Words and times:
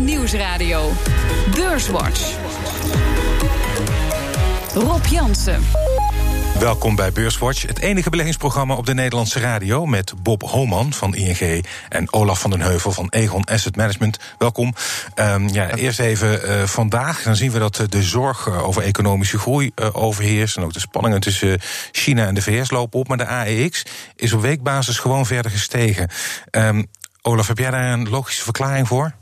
Nieuwsradio. 0.00 0.92
Beurswatch. 1.54 2.36
Rob 4.74 5.04
Jansen. 5.04 5.62
Welkom 6.58 6.96
bij 6.96 7.12
Beurswatch, 7.12 7.66
het 7.66 7.78
enige 7.78 8.10
beleggingsprogramma 8.10 8.74
op 8.74 8.86
de 8.86 8.94
Nederlandse 8.94 9.40
radio 9.40 9.86
met 9.86 10.12
Bob 10.22 10.42
Homan 10.42 10.92
van 10.92 11.14
ING 11.14 11.64
en 11.88 12.12
Olaf 12.12 12.40
van 12.40 12.50
den 12.50 12.60
Heuvel 12.60 12.92
van 12.92 13.08
Egon 13.08 13.44
Asset 13.44 13.76
Management. 13.76 14.18
Welkom. 14.38 14.74
Um, 15.14 15.48
ja, 15.48 15.74
eerst 15.74 15.98
even 15.98 16.48
uh, 16.50 16.62
vandaag. 16.62 17.22
Dan 17.22 17.36
zien 17.36 17.50
we 17.50 17.58
dat 17.58 17.86
de 17.88 18.02
zorg 18.02 18.62
over 18.62 18.82
economische 18.82 19.38
groei 19.38 19.70
uh, 19.74 19.88
overheerst 19.92 20.56
en 20.56 20.62
ook 20.62 20.72
de 20.72 20.80
spanningen 20.80 21.20
tussen 21.20 21.60
China 21.92 22.26
en 22.26 22.34
de 22.34 22.42
VS 22.42 22.70
lopen 22.70 22.98
op. 22.98 23.08
Maar 23.08 23.16
de 23.16 23.26
AEX 23.26 23.82
is 24.16 24.32
op 24.32 24.40
weekbasis 24.40 24.98
gewoon 24.98 25.26
verder 25.26 25.50
gestegen. 25.50 26.10
Um, 26.50 26.86
Olaf, 27.22 27.48
heb 27.48 27.58
jij 27.58 27.70
daar 27.70 27.92
een 27.92 28.08
logische 28.08 28.42
verklaring 28.42 28.88
voor? 28.88 29.14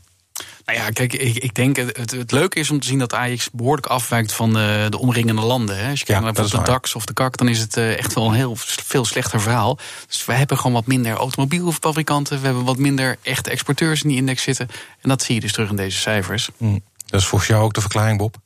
Nou 0.65 0.79
ja, 0.79 0.91
kijk, 0.91 1.12
ik, 1.12 1.37
ik 1.37 1.55
denk 1.55 1.77
het, 1.77 2.11
het, 2.11 2.32
leuke 2.32 2.59
is 2.59 2.71
om 2.71 2.81
te 2.81 2.86
zien 2.86 2.99
dat 2.99 3.14
Ajax 3.14 3.49
behoorlijk 3.53 3.86
afwijkt 3.86 4.32
van 4.32 4.53
de, 4.53 4.87
de 4.90 4.99
omringende 4.99 5.43
landen. 5.43 5.79
Hè. 5.79 5.90
Als 5.90 5.99
je 5.99 6.04
kijkt 6.04 6.23
naar 6.23 6.32
bijvoorbeeld 6.32 6.67
de 6.67 6.73
DAX 6.73 6.95
of 6.95 7.04
de 7.04 7.13
KAK, 7.13 7.37
dan 7.37 7.49
is 7.49 7.59
het 7.59 7.77
uh, 7.77 7.99
echt 7.99 8.14
wel 8.14 8.27
een 8.27 8.35
heel 8.35 8.57
veel 8.57 9.04
slechter 9.04 9.40
verhaal. 9.40 9.79
Dus 10.07 10.25
we 10.25 10.32
hebben 10.32 10.57
gewoon 10.57 10.73
wat 10.73 10.87
minder 10.87 11.13
automobielfabrikanten, 11.13 12.39
we 12.40 12.45
hebben 12.45 12.64
wat 12.64 12.79
minder 12.79 13.17
echte 13.23 13.50
exporteurs 13.50 14.03
in 14.03 14.09
die 14.09 14.18
index 14.18 14.43
zitten. 14.43 14.68
En 15.00 15.09
dat 15.09 15.23
zie 15.23 15.35
je 15.35 15.40
dus 15.40 15.53
terug 15.53 15.71
in 15.71 15.77
deze 15.77 15.99
cijfers. 15.99 16.49
Mm. 16.57 16.82
Dat 17.07 17.21
is 17.21 17.26
volgens 17.26 17.51
jou 17.51 17.62
ook 17.65 17.75
de 17.75 17.81
verklaring, 17.81 18.18
Bob? 18.18 18.37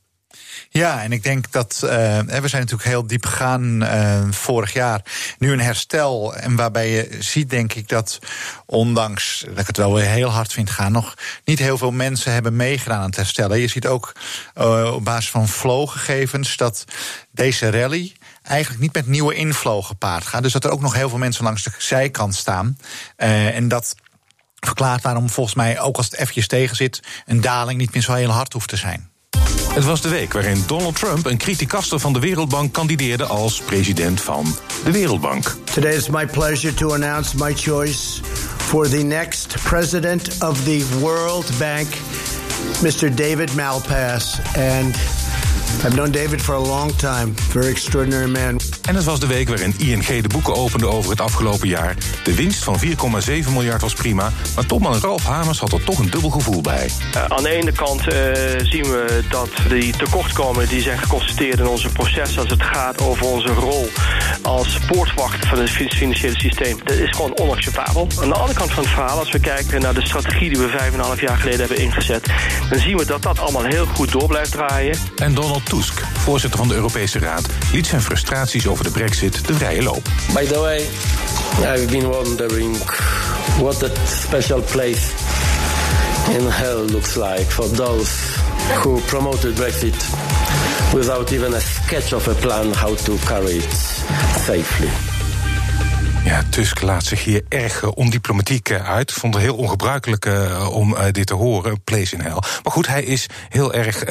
Ja, 0.70 1.02
en 1.02 1.12
ik 1.12 1.22
denk 1.22 1.52
dat 1.52 1.80
uh, 1.84 1.90
we 2.18 2.48
zijn 2.48 2.62
natuurlijk 2.62 2.88
heel 2.88 3.06
diep 3.06 3.26
gegaan 3.26 3.82
uh, 3.82 4.22
vorig 4.30 4.72
jaar. 4.72 5.02
Nu 5.38 5.52
een 5.52 5.60
herstel. 5.60 6.34
En 6.34 6.56
waarbij 6.56 6.90
je 6.90 7.16
ziet, 7.18 7.50
denk 7.50 7.72
ik, 7.72 7.88
dat 7.88 8.18
ondanks 8.66 9.44
dat 9.48 9.58
ik 9.58 9.66
het 9.66 9.76
wel 9.76 9.94
weer 9.94 10.04
heel 10.04 10.28
hard 10.28 10.52
vind 10.52 10.70
gaan, 10.70 10.92
nog 10.92 11.14
niet 11.44 11.58
heel 11.58 11.78
veel 11.78 11.90
mensen 11.90 12.32
hebben 12.32 12.56
meegedaan 12.56 12.98
aan 12.98 13.06
het 13.06 13.16
herstellen. 13.16 13.58
Je 13.58 13.68
ziet 13.68 13.86
ook 13.86 14.12
uh, 14.58 14.92
op 14.94 15.04
basis 15.04 15.30
van 15.30 15.48
flow-gegevens 15.48 16.56
dat 16.56 16.84
deze 17.30 17.70
rally 17.70 18.16
eigenlijk 18.42 18.82
niet 18.82 18.94
met 18.94 19.06
nieuwe 19.06 19.34
inflow 19.34 19.84
gepaard 19.84 20.26
gaat. 20.26 20.42
Dus 20.42 20.52
dat 20.52 20.64
er 20.64 20.70
ook 20.70 20.80
nog 20.80 20.94
heel 20.94 21.08
veel 21.08 21.18
mensen 21.18 21.44
langs 21.44 21.62
de 21.62 21.70
zijkant 21.78 22.34
staan. 22.34 22.78
en 23.16 23.68
dat 23.68 23.94
verklaart 24.54 25.02
waarom 25.02 25.30
volgens 25.30 25.54
mij, 25.54 25.80
ook 25.80 25.96
als 25.96 26.06
het 26.06 26.14
eventjes 26.14 26.46
tegen 26.46 26.76
zit, 26.76 27.02
een 27.26 27.40
daling 27.40 27.78
niet 27.78 27.92
meer 27.92 28.02
zo 28.02 28.12
heel 28.12 28.30
hard 28.30 28.52
hoeft 28.52 28.68
te 28.68 28.76
zijn. 28.76 29.10
Het 29.72 29.84
was 29.84 30.00
de 30.00 30.08
week 30.08 30.32
waarin 30.32 30.62
Donald 30.66 30.94
Trump, 30.94 31.26
een 31.26 31.36
criticaster 31.36 31.98
van 31.98 32.12
de 32.12 32.18
Wereldbank, 32.18 32.72
kandideerde 32.72 33.24
als 33.24 33.60
president 33.60 34.20
van 34.20 34.56
de 34.84 34.90
Wereldbank. 34.90 35.56
Today 35.74 35.94
is 35.94 36.08
my 36.08 36.26
pleasure 36.26 36.74
to 36.74 36.92
announce 36.92 37.36
my 37.36 37.54
choice 37.54 38.20
for 38.56 38.88
the 38.88 39.02
next 39.02 39.54
president 39.62 40.28
of 40.42 40.64
the 40.64 40.86
World 41.00 41.50
Bank, 41.58 41.88
Mr. 42.82 43.14
David 43.14 43.54
Malpass. 43.54 44.40
And 44.56 44.96
I've 45.84 45.94
known 45.94 46.10
David 46.10 46.42
for 46.42 46.54
a 46.54 46.60
long 46.60 46.96
time. 46.96 47.32
Very 47.34 47.68
extraordinary 47.68 48.30
man. 48.30 48.60
En 48.88 48.94
het 48.94 49.04
was 49.04 49.20
de 49.20 49.26
week 49.26 49.48
waarin 49.48 49.74
ING 49.78 50.06
de 50.06 50.28
boeken 50.28 50.54
opende 50.54 50.86
over 50.86 51.10
het 51.10 51.20
afgelopen 51.20 51.68
jaar. 51.68 51.96
De 52.24 52.34
winst 52.34 52.64
van 52.64 52.78
4,7 52.84 53.52
miljard 53.52 53.82
was 53.82 53.94
prima, 53.94 54.32
maar 54.54 54.66
topman 54.66 55.00
Ralf 55.00 55.24
Hamers 55.24 55.58
had 55.58 55.72
er 55.72 55.84
toch 55.84 55.98
een 55.98 56.10
dubbel 56.10 56.30
gevoel 56.30 56.60
bij. 56.60 56.90
Uh, 57.16 57.24
aan 57.24 57.42
de 57.42 57.50
ene 57.50 57.72
kant 57.72 58.00
uh, 58.00 58.14
zien 58.62 58.82
we 58.82 59.22
dat 59.28 59.48
die 59.68 59.96
tekortkomingen 59.96 60.68
die 60.68 60.82
zijn 60.82 60.98
geconstateerd 60.98 61.58
in 61.58 61.66
onze 61.66 61.88
processen 61.88 62.40
als 62.40 62.50
het 62.50 62.62
gaat 62.62 63.00
over 63.00 63.26
onze 63.26 63.52
rol 63.52 63.88
als 64.42 64.78
poortwacht 64.86 65.46
van 65.46 65.58
het 65.58 65.70
financiële 65.70 66.38
systeem. 66.38 66.78
Dat 66.84 66.96
is 66.96 67.10
gewoon 67.10 67.38
onacceptabel. 67.38 68.08
Aan 68.22 68.28
de 68.28 68.34
andere 68.34 68.58
kant 68.58 68.70
van 68.72 68.82
het 68.82 68.92
verhaal, 68.92 69.18
als 69.18 69.30
we 69.30 69.40
kijken 69.40 69.80
naar 69.80 69.94
de 69.94 70.06
strategie 70.06 70.48
die 70.48 70.58
we 70.58 70.90
5,5 71.16 71.20
jaar 71.20 71.36
geleden 71.36 71.58
hebben 71.58 71.78
ingezet, 71.78 72.26
dan 72.70 72.78
zien 72.78 72.96
we 72.96 73.06
dat 73.06 73.22
dat 73.22 73.38
allemaal 73.38 73.64
heel 73.64 73.86
goed 73.86 74.12
door 74.12 74.26
blijft 74.26 74.52
draaien. 74.52 74.98
En 75.16 75.34
Donald 75.34 75.57
Tusk, 75.62 76.02
voorzitter 76.18 76.58
van 76.58 76.68
de 76.68 76.74
Europese 76.74 77.18
Raad, 77.18 77.46
liet 77.72 77.86
zijn 77.86 78.02
frustraties 78.02 78.66
over 78.66 78.84
de 78.84 78.90
brexit 78.90 79.46
de 79.46 79.54
vrije 79.54 79.82
loop. 79.82 80.08
By 80.34 80.44
the 80.44 80.58
way, 80.58 80.78
I've 81.74 81.86
been 81.86 82.08
wondering 82.08 82.76
what 83.60 83.78
that 83.78 83.98
special 84.06 84.60
place 84.60 85.10
in 86.30 86.46
hell 86.46 86.84
looks 86.90 87.14
like 87.14 87.46
for 87.48 87.70
those 87.70 88.10
who 88.82 89.00
promoted 89.06 89.54
Brexit 89.54 90.04
without 90.94 91.30
even 91.30 91.54
a 91.54 91.60
sketch 91.60 92.12
of 92.12 92.28
a 92.28 92.34
plan 92.34 92.72
how 92.72 92.96
to 92.96 93.16
carry 93.24 93.56
it 93.56 93.72
safely. 94.46 94.88
Ja, 96.24 96.42
Tusk 96.50 96.82
laat 96.82 97.04
zich 97.04 97.24
hier 97.24 97.42
erg 97.48 97.82
uh, 97.82 97.90
ondiplomatiek 97.94 98.68
uh, 98.68 98.90
uit. 98.90 99.12
Vond 99.12 99.34
het 99.34 99.42
heel 99.42 99.56
ongebruikelijk 99.56 100.26
uh, 100.26 100.68
om 100.72 100.96
dit 101.10 101.26
te 101.26 101.34
horen, 101.34 101.82
place 101.84 102.14
in 102.14 102.20
hell. 102.20 102.38
Maar 102.62 102.72
goed, 102.72 102.86
hij 102.86 103.02
is 103.02 103.26
heel 103.48 103.72
erg 103.72 104.04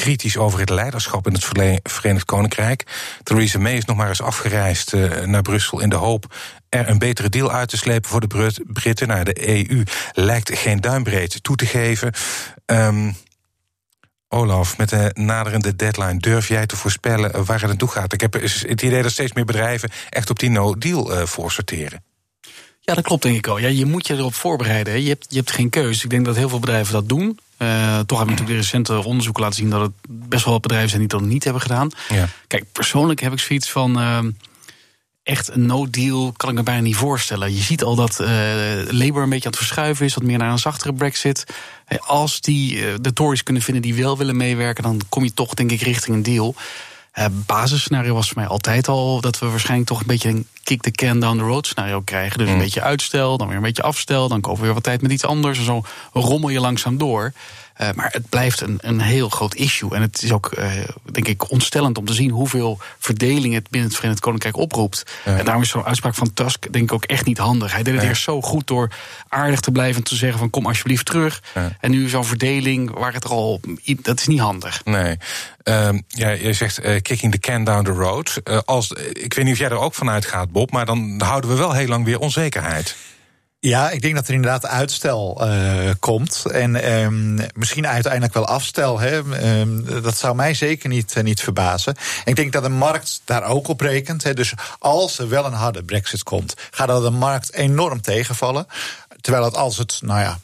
kritisch 0.00 0.36
over 0.36 0.60
het 0.60 0.70
leiderschap 0.70 1.26
in 1.26 1.32
het 1.32 1.44
Verenigd 1.82 2.24
Koninkrijk. 2.24 2.86
Theresa 3.22 3.58
May 3.58 3.76
is 3.76 3.84
nog 3.84 3.96
maar 3.96 4.08
eens 4.08 4.22
afgereisd 4.22 4.92
uh, 4.92 5.24
naar 5.24 5.42
Brussel 5.42 5.80
in 5.80 5.88
de 5.88 5.96
hoop 5.96 6.34
er 6.68 6.88
een 6.88 6.98
betere 6.98 7.28
deal 7.28 7.52
uit 7.52 7.68
te 7.68 7.76
slepen 7.76 8.10
voor 8.10 8.20
de 8.20 8.52
Britten. 8.66 9.08
Nou, 9.08 9.24
de 9.24 9.48
EU 9.48 9.82
lijkt 10.12 10.58
geen 10.58 10.80
duimbreed 10.80 11.42
toe 11.42 11.56
te 11.56 11.66
geven. 11.66 12.12
Um, 12.66 13.16
Olaf, 14.28 14.78
met 14.78 14.88
de 14.88 15.10
naderende 15.14 15.76
deadline, 15.76 16.18
durf 16.18 16.48
jij 16.48 16.66
te 16.66 16.76
voorspellen 16.76 17.44
waar 17.44 17.58
het 17.58 17.68
naartoe 17.68 17.88
gaat? 17.88 18.12
Ik 18.12 18.20
heb 18.20 18.32
het 18.32 18.82
idee 18.82 19.02
dat 19.02 19.12
steeds 19.12 19.32
meer 19.32 19.44
bedrijven 19.44 19.90
echt 20.10 20.30
op 20.30 20.38
die 20.38 20.50
no-deal 20.50 21.12
uh. 21.12 21.22
Ja, 22.80 22.94
dat 22.94 23.04
klopt 23.04 23.22
denk 23.22 23.36
ik 23.36 23.46
al. 23.46 23.58
Ja, 23.58 23.68
je 23.68 23.86
moet 23.86 24.06
je 24.06 24.14
erop 24.14 24.34
voorbereiden. 24.34 25.02
Je 25.02 25.08
hebt, 25.08 25.26
je 25.28 25.36
hebt 25.36 25.50
geen 25.50 25.70
keuze. 25.70 26.04
Ik 26.04 26.10
denk 26.10 26.24
dat 26.24 26.36
heel 26.36 26.48
veel 26.48 26.58
bedrijven 26.58 26.92
dat 26.92 27.08
doen. 27.08 27.38
Uh, 27.62 27.98
toch 27.98 28.18
hebben 28.18 28.36
natuurlijk 28.36 28.46
de 28.46 28.54
recente 28.54 29.04
onderzoeken 29.04 29.42
laten 29.42 29.58
zien 29.58 29.70
dat 29.70 29.80
het 29.80 29.92
best 30.08 30.44
wel 30.44 30.52
wat 30.52 30.62
bedrijven 30.62 30.88
zijn 30.88 31.00
die 31.00 31.18
dat 31.18 31.20
niet 31.20 31.44
hebben 31.44 31.62
gedaan. 31.62 31.90
Ja. 32.08 32.28
Kijk, 32.46 32.64
persoonlijk 32.72 33.20
heb 33.20 33.32
ik 33.32 33.40
zoiets 33.40 33.70
van. 33.70 34.00
Uh, 34.00 34.18
echt 35.22 35.50
een 35.50 35.66
no-deal 35.66 36.32
kan 36.36 36.48
ik 36.48 36.54
me 36.54 36.62
bijna 36.62 36.80
niet 36.80 36.96
voorstellen. 36.96 37.54
Je 37.54 37.62
ziet 37.62 37.82
al 37.82 37.94
dat 37.94 38.20
uh, 38.20 38.28
Labour 38.88 39.22
een 39.22 39.28
beetje 39.28 39.44
aan 39.44 39.50
het 39.50 39.56
verschuiven 39.56 40.06
is, 40.06 40.14
wat 40.14 40.24
meer 40.24 40.38
naar 40.38 40.50
een 40.50 40.58
zachtere 40.58 40.92
Brexit. 40.92 41.44
Als 41.98 42.40
die 42.40 43.00
de 43.00 43.12
Tories 43.12 43.42
kunnen 43.42 43.62
vinden 43.62 43.82
die 43.82 43.94
wel 43.94 44.18
willen 44.18 44.36
meewerken, 44.36 44.82
dan 44.82 45.00
kom 45.08 45.24
je 45.24 45.34
toch, 45.34 45.54
denk 45.54 45.70
ik, 45.70 45.80
richting 45.80 46.16
een 46.16 46.22
deal. 46.22 46.54
Uh, 47.18 47.24
basisscenario 47.46 48.14
was 48.14 48.28
voor 48.28 48.38
mij 48.38 48.46
altijd 48.46 48.88
al 48.88 49.20
dat 49.20 49.38
we 49.38 49.46
waarschijnlijk 49.46 49.88
toch 49.88 50.00
een 50.00 50.06
beetje 50.06 50.28
een 50.28 50.46
kick 50.70 50.82
the 50.82 50.90
can 50.90 51.20
down 51.20 51.38
the 51.38 51.44
road 51.44 51.66
scenario 51.66 52.00
krijgen. 52.00 52.38
Dus 52.38 52.48
een 52.48 52.54
mm. 52.54 52.60
beetje 52.60 52.82
uitstel, 52.82 53.38
dan 53.38 53.46
weer 53.46 53.56
een 53.56 53.62
beetje 53.62 53.82
afstel, 53.82 54.28
dan 54.28 54.40
kopen 54.40 54.60
we 54.60 54.64
weer 54.64 54.74
wat 54.74 54.82
tijd 54.82 55.02
met 55.02 55.10
iets 55.10 55.24
anders. 55.24 55.58
En 55.58 55.64
zo 55.64 55.82
rommel 56.12 56.48
je 56.48 56.60
langzaam 56.60 56.98
door. 56.98 57.32
Uh, 57.80 57.88
maar 57.94 58.08
het 58.12 58.28
blijft 58.28 58.60
een, 58.60 58.78
een 58.80 59.00
heel 59.00 59.28
groot 59.28 59.54
issue. 59.54 59.94
En 59.94 60.02
het 60.02 60.22
is 60.22 60.32
ook, 60.32 60.50
uh, 60.58 60.72
denk 61.12 61.28
ik, 61.28 61.50
ontstellend 61.50 61.98
om 61.98 62.04
te 62.04 62.12
zien 62.14 62.30
hoeveel 62.30 62.78
verdeling 62.98 63.54
het 63.54 63.70
binnen 63.70 63.88
het 63.88 63.98
Verenigd 63.98 64.20
Koninkrijk 64.20 64.56
oproept. 64.56 65.04
Ja. 65.24 65.38
En 65.38 65.44
daarom 65.44 65.62
is 65.62 65.68
zo'n 65.68 65.84
uitspraak 65.84 66.14
van 66.14 66.32
Tusk, 66.32 66.72
denk 66.72 66.84
ik, 66.84 66.92
ook 66.92 67.04
echt 67.04 67.24
niet 67.24 67.38
handig. 67.38 67.72
Hij 67.72 67.82
deed 67.82 67.94
het 67.94 68.02
ja. 68.02 68.08
eerst 68.08 68.22
zo 68.22 68.40
goed 68.40 68.66
door 68.66 68.90
aardig 69.28 69.60
te 69.60 69.70
blijven 69.70 69.96
en 69.96 70.08
te 70.08 70.16
zeggen 70.16 70.38
van 70.38 70.50
kom 70.50 70.66
alsjeblieft 70.66 71.06
terug. 71.06 71.42
Ja. 71.54 71.76
En 71.80 71.90
nu 71.90 72.08
zo'n 72.08 72.24
verdeling 72.24 72.98
waar 72.98 73.12
het 73.12 73.24
er 73.24 73.30
al. 73.30 73.60
Dat 73.84 74.20
is 74.20 74.26
niet 74.26 74.40
handig. 74.40 74.84
Nee. 74.84 75.16
Uh, 75.64 75.88
ja, 76.08 76.30
je 76.30 76.52
zegt 76.52 76.84
uh, 76.84 77.00
kicking 77.02 77.32
the 77.32 77.38
can 77.38 77.64
down 77.64 77.84
the 77.84 77.90
road. 77.90 78.40
Als, 78.64 78.90
ik 79.12 79.34
weet 79.34 79.44
niet 79.44 79.54
of 79.54 79.60
jij 79.60 79.68
er 79.68 79.78
ook 79.78 79.94
vanuit 79.94 80.24
gaat, 80.24 80.50
Bob, 80.50 80.59
maar 80.68 80.86
dan 80.86 81.20
houden 81.24 81.50
we 81.50 81.56
wel 81.56 81.72
heel 81.72 81.88
lang 81.88 82.04
weer 82.04 82.18
onzekerheid. 82.18 82.96
Ja, 83.62 83.90
ik 83.90 84.02
denk 84.02 84.14
dat 84.14 84.28
er 84.28 84.34
inderdaad 84.34 84.66
uitstel 84.66 85.48
uh, 85.48 85.90
komt. 85.98 86.44
En 86.50 86.92
um, 86.92 87.38
misschien 87.54 87.86
uiteindelijk 87.86 88.34
wel 88.34 88.46
afstel. 88.46 88.98
Hè. 88.98 89.16
Um, 89.60 90.02
dat 90.02 90.16
zou 90.16 90.34
mij 90.34 90.54
zeker 90.54 90.88
niet, 90.88 91.14
uh, 91.16 91.22
niet 91.22 91.40
verbazen. 91.40 91.94
En 91.96 92.30
ik 92.30 92.36
denk 92.36 92.52
dat 92.52 92.62
de 92.62 92.68
markt 92.68 93.20
daar 93.24 93.44
ook 93.44 93.68
op 93.68 93.80
rekent. 93.80 94.22
Hè. 94.22 94.34
Dus 94.34 94.54
als 94.78 95.18
er 95.18 95.28
wel 95.28 95.44
een 95.44 95.52
harde 95.52 95.82
brexit 95.82 96.22
komt, 96.22 96.54
gaat 96.70 96.88
dat 96.88 97.02
de 97.02 97.10
markt 97.10 97.52
enorm 97.52 98.00
tegenvallen. 98.00 98.66
Terwijl 99.20 99.44
het 99.44 99.56
als 99.56 99.78
het, 99.78 99.98
nou 100.02 100.20
ja, 100.20 100.38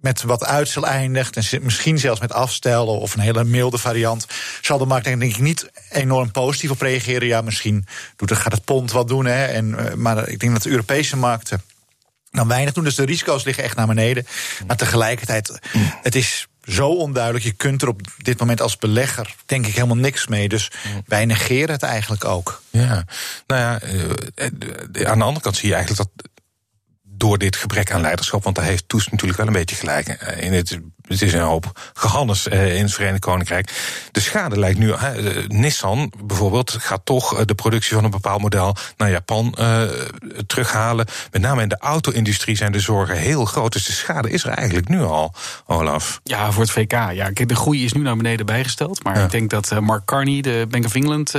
met 0.00 0.22
wat 0.22 0.44
uitstel 0.44 0.86
eindigt, 0.86 1.36
en 1.36 1.62
misschien 1.62 1.98
zelfs 1.98 2.20
met 2.20 2.32
afstellen 2.32 2.98
of 2.98 3.14
een 3.14 3.20
hele 3.20 3.44
milde 3.44 3.78
variant, 3.78 4.26
zal 4.60 4.78
de 4.78 4.84
markt 4.84 5.04
denk 5.04 5.22
ik 5.22 5.38
niet 5.38 5.70
enorm 5.90 6.30
positief 6.30 6.70
op 6.70 6.80
reageren. 6.80 7.28
Ja, 7.28 7.40
misschien 7.40 7.86
doet 8.16 8.32
gaat 8.32 8.52
het 8.52 8.64
pond 8.64 8.92
wat 8.92 9.08
doen. 9.08 9.24
Hè, 9.24 9.44
en, 9.44 9.68
uh, 9.68 9.92
maar 9.94 10.28
ik 10.28 10.38
denk 10.38 10.52
dat 10.52 10.62
de 10.62 10.70
Europese 10.70 11.16
markten 11.16 11.62
dan 12.30 12.48
weinig 12.48 12.74
doen. 12.74 12.84
Dus 12.84 12.94
de 12.94 13.04
risico's 13.04 13.44
liggen 13.44 13.64
echt 13.64 13.76
naar 13.76 13.86
beneden. 13.86 14.26
Maar 14.66 14.76
tegelijkertijd, 14.76 15.58
het 16.02 16.14
is 16.14 16.46
zo 16.62 16.88
onduidelijk. 16.88 17.44
Je 17.44 17.52
kunt 17.52 17.82
er 17.82 17.88
op 17.88 18.00
dit 18.16 18.38
moment 18.38 18.60
als 18.60 18.76
belegger 18.76 19.34
denk 19.46 19.66
ik 19.66 19.74
helemaal 19.74 19.96
niks 19.96 20.26
mee. 20.26 20.48
Dus 20.48 20.70
wij 21.06 21.26
negeren 21.26 21.70
het 21.70 21.82
eigenlijk 21.82 22.24
ook. 22.24 22.62
Ja, 22.70 23.04
nou 23.46 23.60
ja, 23.60 23.80
aan 25.08 25.18
de 25.18 25.24
andere 25.24 25.40
kant 25.40 25.56
zie 25.56 25.68
je 25.68 25.74
eigenlijk 25.74 26.10
dat 26.14 26.17
door 27.28 27.38
dit 27.38 27.56
gebrek 27.56 27.92
aan 27.92 28.00
leiderschap. 28.00 28.44
Want 28.44 28.56
daar 28.56 28.64
heeft 28.64 28.88
Toes 28.88 29.08
natuurlijk 29.08 29.38
wel 29.38 29.46
een 29.46 29.52
beetje 29.52 29.76
gelijk 29.76 30.08
in. 30.40 30.52
Het, 30.52 30.78
het 31.06 31.22
is 31.22 31.32
een 31.32 31.40
hoop 31.40 31.90
gehannes 31.94 32.46
in 32.46 32.82
het 32.82 32.92
Verenigd 32.92 33.20
Koninkrijk. 33.20 33.72
De 34.12 34.20
schade 34.20 34.58
lijkt 34.58 34.78
nu. 34.78 34.94
Nissan 35.48 36.12
bijvoorbeeld 36.24 36.76
gaat 36.78 37.00
toch 37.04 37.44
de 37.44 37.54
productie 37.54 37.94
van 37.94 38.04
een 38.04 38.10
bepaald 38.10 38.40
model 38.40 38.76
naar 38.96 39.10
Japan 39.10 39.56
terughalen. 40.46 41.06
Met 41.30 41.42
name 41.42 41.62
in 41.62 41.68
de 41.68 41.78
auto-industrie 41.78 42.56
zijn 42.56 42.72
de 42.72 42.80
zorgen 42.80 43.16
heel 43.16 43.44
groot. 43.44 43.72
Dus 43.72 43.86
de 43.86 43.92
schade 43.92 44.30
is 44.30 44.44
er 44.44 44.50
eigenlijk 44.50 44.88
nu 44.88 45.02
al, 45.02 45.34
Olaf. 45.66 46.20
Ja, 46.24 46.52
voor 46.52 46.62
het 46.62 46.70
VK. 46.70 46.92
Ja, 46.92 47.30
de 47.32 47.56
groei 47.56 47.84
is 47.84 47.92
nu 47.92 48.00
naar 48.00 48.16
beneden 48.16 48.46
bijgesteld. 48.46 49.04
Maar 49.04 49.22
ik 49.22 49.30
denk 49.30 49.50
dat 49.50 49.80
Mark 49.80 50.04
Carney, 50.04 50.40
de 50.40 50.66
Bank 50.68 50.84
of 50.84 50.94
England 50.94 51.30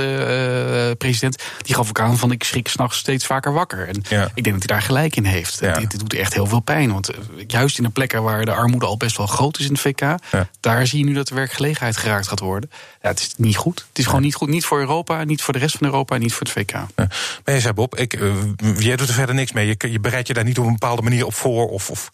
president, 0.98 1.42
die 1.62 1.74
gaf 1.74 1.88
ook 1.88 2.00
aan 2.00 2.18
van 2.18 2.32
ik 2.32 2.44
schrik 2.44 2.68
s'nachts 2.68 2.98
steeds 2.98 3.26
vaker 3.26 3.52
wakker. 3.52 3.88
En 3.88 3.96
ik 4.34 4.44
denk 4.44 4.60
dat 4.60 4.68
hij 4.68 4.78
daar 4.78 4.82
gelijk 4.82 5.16
in 5.16 5.24
heeft. 5.24 5.60
Dit, 5.88 5.98
doet 5.98 6.14
echt 6.14 6.34
heel 6.34 6.46
veel 6.46 6.60
pijn. 6.60 6.92
Want 6.92 7.10
juist 7.46 7.78
in 7.78 7.84
de 7.84 7.90
plekken 7.90 8.22
waar 8.22 8.44
de 8.44 8.52
armoede 8.52 8.86
al 8.86 8.96
best 8.96 9.16
wel 9.16 9.26
groot 9.26 9.58
is 9.58 9.64
in 9.64 9.72
het 9.72 9.80
VK, 9.80 10.14
daar 10.60 10.86
zie 10.86 10.98
je 10.98 11.04
nu 11.04 11.12
dat 11.12 11.28
de 11.28 11.34
werkgelegenheid 11.34 11.96
geraakt 11.96 12.28
gaat 12.28 12.40
worden. 12.40 12.70
Ja, 13.02 13.08
het 13.08 13.20
is 13.20 13.34
niet 13.36 13.56
goed. 13.56 13.86
Het 13.88 13.98
is 13.98 14.06
gewoon 14.06 14.22
niet 14.22 14.34
goed. 14.34 14.48
Niet 14.48 14.64
voor 14.64 14.78
Europa, 14.78 15.24
niet 15.24 15.42
voor 15.42 15.52
de 15.52 15.58
rest 15.58 15.76
van 15.76 15.86
Europa, 15.86 16.16
niet 16.16 16.32
voor 16.32 16.46
het 16.46 16.50
VK. 16.50 16.70
Ja. 16.70 16.86
Maar 17.44 17.54
je 17.54 17.60
zei 17.60 17.72
Bob, 17.72 17.96
ik, 17.96 18.18
jij 18.78 18.96
doet 18.96 19.08
er 19.08 19.14
verder 19.14 19.34
niks 19.34 19.52
mee. 19.52 19.66
Je, 19.66 19.90
je 19.90 20.00
bereidt 20.00 20.28
je 20.28 20.34
daar 20.34 20.44
niet 20.44 20.58
op 20.58 20.64
een 20.64 20.72
bepaalde 20.72 21.02
manier 21.02 21.26
op 21.26 21.34
voor 21.34 21.68
of, 21.68 21.90
of 21.90 22.12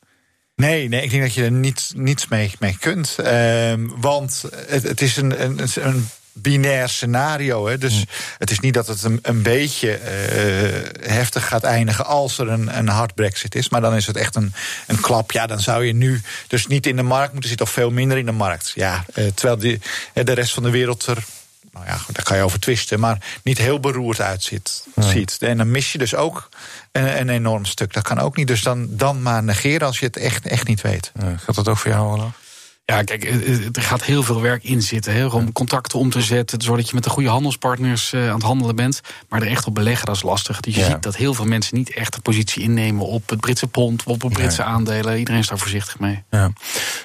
Nee, 0.56 0.88
nee, 0.88 1.02
ik 1.02 1.10
denk 1.10 1.22
dat 1.22 1.34
je 1.34 1.44
er 1.44 1.50
niet, 1.50 1.92
niets 1.96 2.28
mee, 2.28 2.52
mee 2.58 2.76
kunt. 2.80 3.16
Uh, 3.20 3.72
want 3.96 4.44
het, 4.66 4.82
het 4.82 5.00
is 5.00 5.16
een, 5.16 5.42
een, 5.44 5.68
een 5.74 6.08
binair 6.36 6.88
scenario. 6.88 7.66
Hè? 7.66 7.78
Dus 7.78 7.94
hmm. 7.94 8.04
het 8.38 8.50
is 8.50 8.60
niet 8.60 8.74
dat 8.74 8.86
het 8.86 9.02
een, 9.02 9.18
een 9.22 9.42
beetje 9.42 10.00
uh, 10.00 11.10
heftig 11.10 11.48
gaat 11.48 11.62
eindigen 11.62 12.06
als 12.06 12.38
er 12.38 12.48
een, 12.48 12.78
een 12.78 12.88
hard 12.88 13.14
brexit 13.14 13.54
is. 13.54 13.68
Maar 13.68 13.80
dan 13.80 13.94
is 13.94 14.06
het 14.06 14.16
echt 14.16 14.36
een, 14.36 14.52
een 14.86 15.00
klap. 15.00 15.32
Ja, 15.32 15.46
dan 15.46 15.60
zou 15.60 15.84
je 15.84 15.92
nu 15.92 16.20
dus 16.46 16.66
niet 16.66 16.86
in 16.86 16.96
de 16.96 17.02
markt 17.02 17.32
moeten 17.32 17.48
zitten 17.48 17.66
of 17.66 17.72
veel 17.72 17.90
minder 17.90 18.18
in 18.18 18.26
de 18.26 18.32
markt. 18.32 18.72
Ja, 18.74 19.04
uh, 19.14 19.26
terwijl 19.34 19.58
die, 19.58 19.80
de 20.12 20.32
rest 20.32 20.52
van 20.52 20.62
de 20.62 20.70
wereld 20.70 21.06
er 21.06 21.24
nou 21.72 21.88
ja, 21.88 21.98
daar 22.12 22.24
kan 22.24 22.36
je 22.36 22.42
over 22.42 22.60
twisten, 22.60 23.00
maar 23.00 23.18
niet 23.42 23.58
heel 23.58 23.80
beroerd 23.80 24.20
uitziet. 24.20 24.84
Ziet. 24.96 25.36
En 25.40 25.56
dan 25.56 25.70
mis 25.70 25.92
je 25.92 25.98
dus 25.98 26.14
ook 26.14 26.48
een, 26.92 27.20
een, 27.20 27.28
enorm 27.28 27.64
stuk. 27.64 27.92
Dat 27.92 28.02
kan 28.02 28.18
ook 28.18 28.36
niet. 28.36 28.46
Dus 28.46 28.62
dan, 28.62 28.86
dan 28.90 29.22
maar 29.22 29.42
negeren 29.42 29.86
als 29.86 29.98
je 29.98 30.06
het 30.06 30.16
echt, 30.16 30.46
echt 30.46 30.66
niet 30.66 30.80
weet. 30.80 31.12
Ja, 31.20 31.36
gaat 31.36 31.54
dat 31.54 31.68
ook 31.68 31.78
voor 31.78 31.90
jou, 31.90 32.12
Olaf? 32.12 32.45
Ja, 32.92 33.02
kijk, 33.02 33.24
er 33.72 33.82
gaat 33.82 34.02
heel 34.02 34.22
veel 34.22 34.40
werk 34.40 34.64
in 34.64 34.82
zitten. 34.82 35.14
Hè, 35.14 35.26
om 35.26 35.52
contacten 35.52 35.98
om 35.98 36.10
te 36.10 36.22
zetten, 36.22 36.60
zodat 36.60 36.88
je 36.88 36.94
met 36.94 37.04
de 37.04 37.10
goede 37.10 37.28
handelspartners 37.28 38.12
uh, 38.12 38.28
aan 38.28 38.34
het 38.34 38.42
handelen 38.42 38.76
bent. 38.76 39.00
Maar 39.28 39.42
er 39.42 39.48
echt 39.48 39.66
op 39.66 39.74
beleggen, 39.74 40.06
dat 40.06 40.16
is 40.16 40.22
lastig. 40.22 40.60
Dus 40.60 40.74
je 40.74 40.84
ziet 40.84 41.02
dat 41.02 41.16
heel 41.16 41.34
veel 41.34 41.44
mensen 41.44 41.76
niet 41.76 41.94
echt 41.94 42.14
een 42.14 42.22
positie 42.22 42.62
innemen 42.62 43.06
op 43.06 43.28
het 43.28 43.40
Britse 43.40 43.66
pond, 43.66 44.04
op 44.04 44.20
de 44.20 44.28
Britse 44.28 44.62
aandelen. 44.62 45.18
Iedereen 45.18 45.40
is 45.40 45.46
daar 45.46 45.58
voorzichtig 45.58 45.98
mee. 45.98 46.22
Ja. 46.30 46.50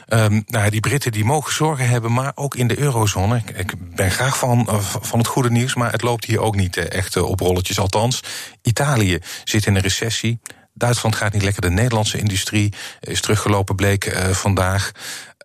Um, 0.08 0.44
nou, 0.48 0.70
die 0.70 0.80
Britten 0.80 1.12
die 1.12 1.26
mogen 1.26 1.54
zorgen 1.54 1.90
hebben, 1.90 2.14
maar 2.14 2.32
ook 2.36 2.56
in 2.56 2.68
de 2.68 2.80
eurozone. 2.80 3.42
Ik, 3.46 3.50
ik 3.50 3.74
ben 3.96 4.12
graag 4.12 4.38
van, 4.38 4.68
uh, 4.70 4.80
van 4.80 5.20
het 5.20 5.28
goede 5.28 5.52
nieuws, 5.52 5.76
maar 5.76 5.92
het 5.92 6.02
loopt 6.02 6.26
hier 6.26 6.40
ook 6.40 6.56
niet 6.56 6.78
uh, 6.78 6.92
echt 6.92 7.18
op 7.18 7.40
rolletjes. 7.40 7.80
Althans, 7.80 8.24
Italië 8.62 9.20
zit 9.44 9.66
in 9.66 9.76
een 9.76 9.82
recessie. 9.82 10.40
Duitsland 10.82 11.16
gaat 11.16 11.34
niet 11.34 11.44
lekker. 11.44 11.62
De 11.62 11.70
Nederlandse 11.70 12.18
industrie 12.18 12.74
is 13.00 13.22
teruggelopen, 13.22 13.76
bleek 13.76 14.06
uh, 14.06 14.30
vandaag. 14.30 14.92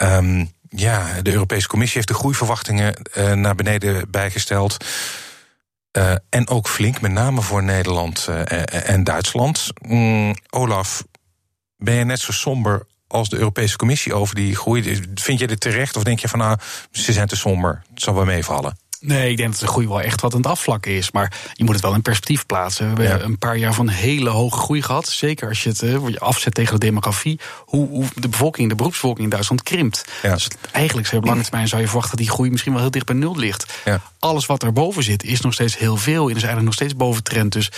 Um, 0.02 0.52
ja, 0.68 1.22
de 1.22 1.32
Europese 1.32 1.68
Commissie 1.68 1.96
heeft 1.96 2.08
de 2.08 2.14
groeiverwachtingen 2.14 2.94
uh, 3.16 3.32
naar 3.32 3.54
beneden 3.54 4.10
bijgesteld. 4.10 4.84
Uh, 5.92 6.14
en 6.28 6.48
ook 6.48 6.68
flink, 6.68 7.00
met 7.00 7.12
name 7.12 7.40
voor 7.40 7.62
Nederland 7.62 8.28
en 8.84 9.04
Duitsland. 9.04 9.68
Mm, 9.80 10.34
Olaf, 10.50 11.04
ben 11.76 11.94
je 11.94 12.04
net 12.04 12.20
zo 12.20 12.32
somber 12.32 12.86
als 13.06 13.28
de 13.28 13.36
Europese 13.36 13.76
Commissie 13.76 14.14
over 14.14 14.34
die 14.34 14.56
groei? 14.56 15.02
Vind 15.14 15.38
je 15.38 15.46
dit 15.46 15.60
terecht 15.60 15.96
of 15.96 16.02
denk 16.02 16.18
je 16.18 16.28
van 16.28 16.38
nou, 16.38 16.58
ze 16.90 17.12
zijn 17.12 17.28
te 17.28 17.36
somber, 17.36 17.82
het 17.94 18.02
zal 18.02 18.14
wel 18.14 18.24
meevallen? 18.24 18.76
Nee, 19.06 19.30
ik 19.30 19.36
denk 19.36 19.50
dat 19.50 19.60
de 19.60 19.66
groei 19.66 19.88
wel 19.88 20.00
echt 20.00 20.20
wat 20.20 20.34
aan 20.34 20.40
het 20.40 20.50
afvlakken 20.50 20.92
is. 20.92 21.10
Maar 21.10 21.32
je 21.52 21.64
moet 21.64 21.74
het 21.74 21.82
wel 21.82 21.94
in 21.94 22.02
perspectief 22.02 22.46
plaatsen. 22.46 22.94
We 22.94 23.02
hebben 23.02 23.26
een 23.26 23.38
paar 23.38 23.56
jaar 23.56 23.74
van 23.74 23.88
hele 23.88 24.30
hoge 24.30 24.58
groei 24.58 24.82
gehad. 24.82 25.08
Zeker 25.08 25.48
als 25.48 25.62
je 25.62 25.68
het 25.68 25.82
uh, 25.82 26.08
je 26.08 26.20
afzet 26.20 26.54
tegen 26.54 26.72
de 26.72 26.86
demografie. 26.86 27.40
Hoe, 27.64 27.88
hoe, 27.88 28.04
de 28.14 28.28
bevolking, 28.28 28.68
de 28.68 28.74
beroepsbevolking 28.74 29.24
in 29.24 29.30
Duitsland 29.30 29.62
krimpt. 29.62 30.04
Ja. 30.22 30.34
Dus 30.34 30.48
eigenlijk 30.72 31.12
op 31.12 31.24
lange 31.24 31.42
termijn 31.42 31.68
zou 31.68 31.80
je 31.80 31.86
verwachten 31.86 32.16
dat 32.16 32.26
die 32.26 32.34
groei 32.34 32.50
misschien 32.50 32.72
wel 32.72 32.80
heel 32.80 32.90
dicht 32.90 33.06
bij 33.06 33.14
nul 33.14 33.36
ligt. 33.36 33.80
Ja. 33.84 34.00
Alles 34.18 34.46
wat 34.46 34.62
erboven 34.62 35.02
zit 35.02 35.22
is 35.22 35.40
nog 35.40 35.52
steeds 35.52 35.78
heel 35.78 35.96
veel. 35.96 36.22
En 36.22 36.28
is 36.28 36.42
eigenlijk 36.42 36.64
nog 36.64 36.74
steeds 36.74 36.96
boven 36.96 37.22
trend. 37.22 37.52
Dus 37.52 37.70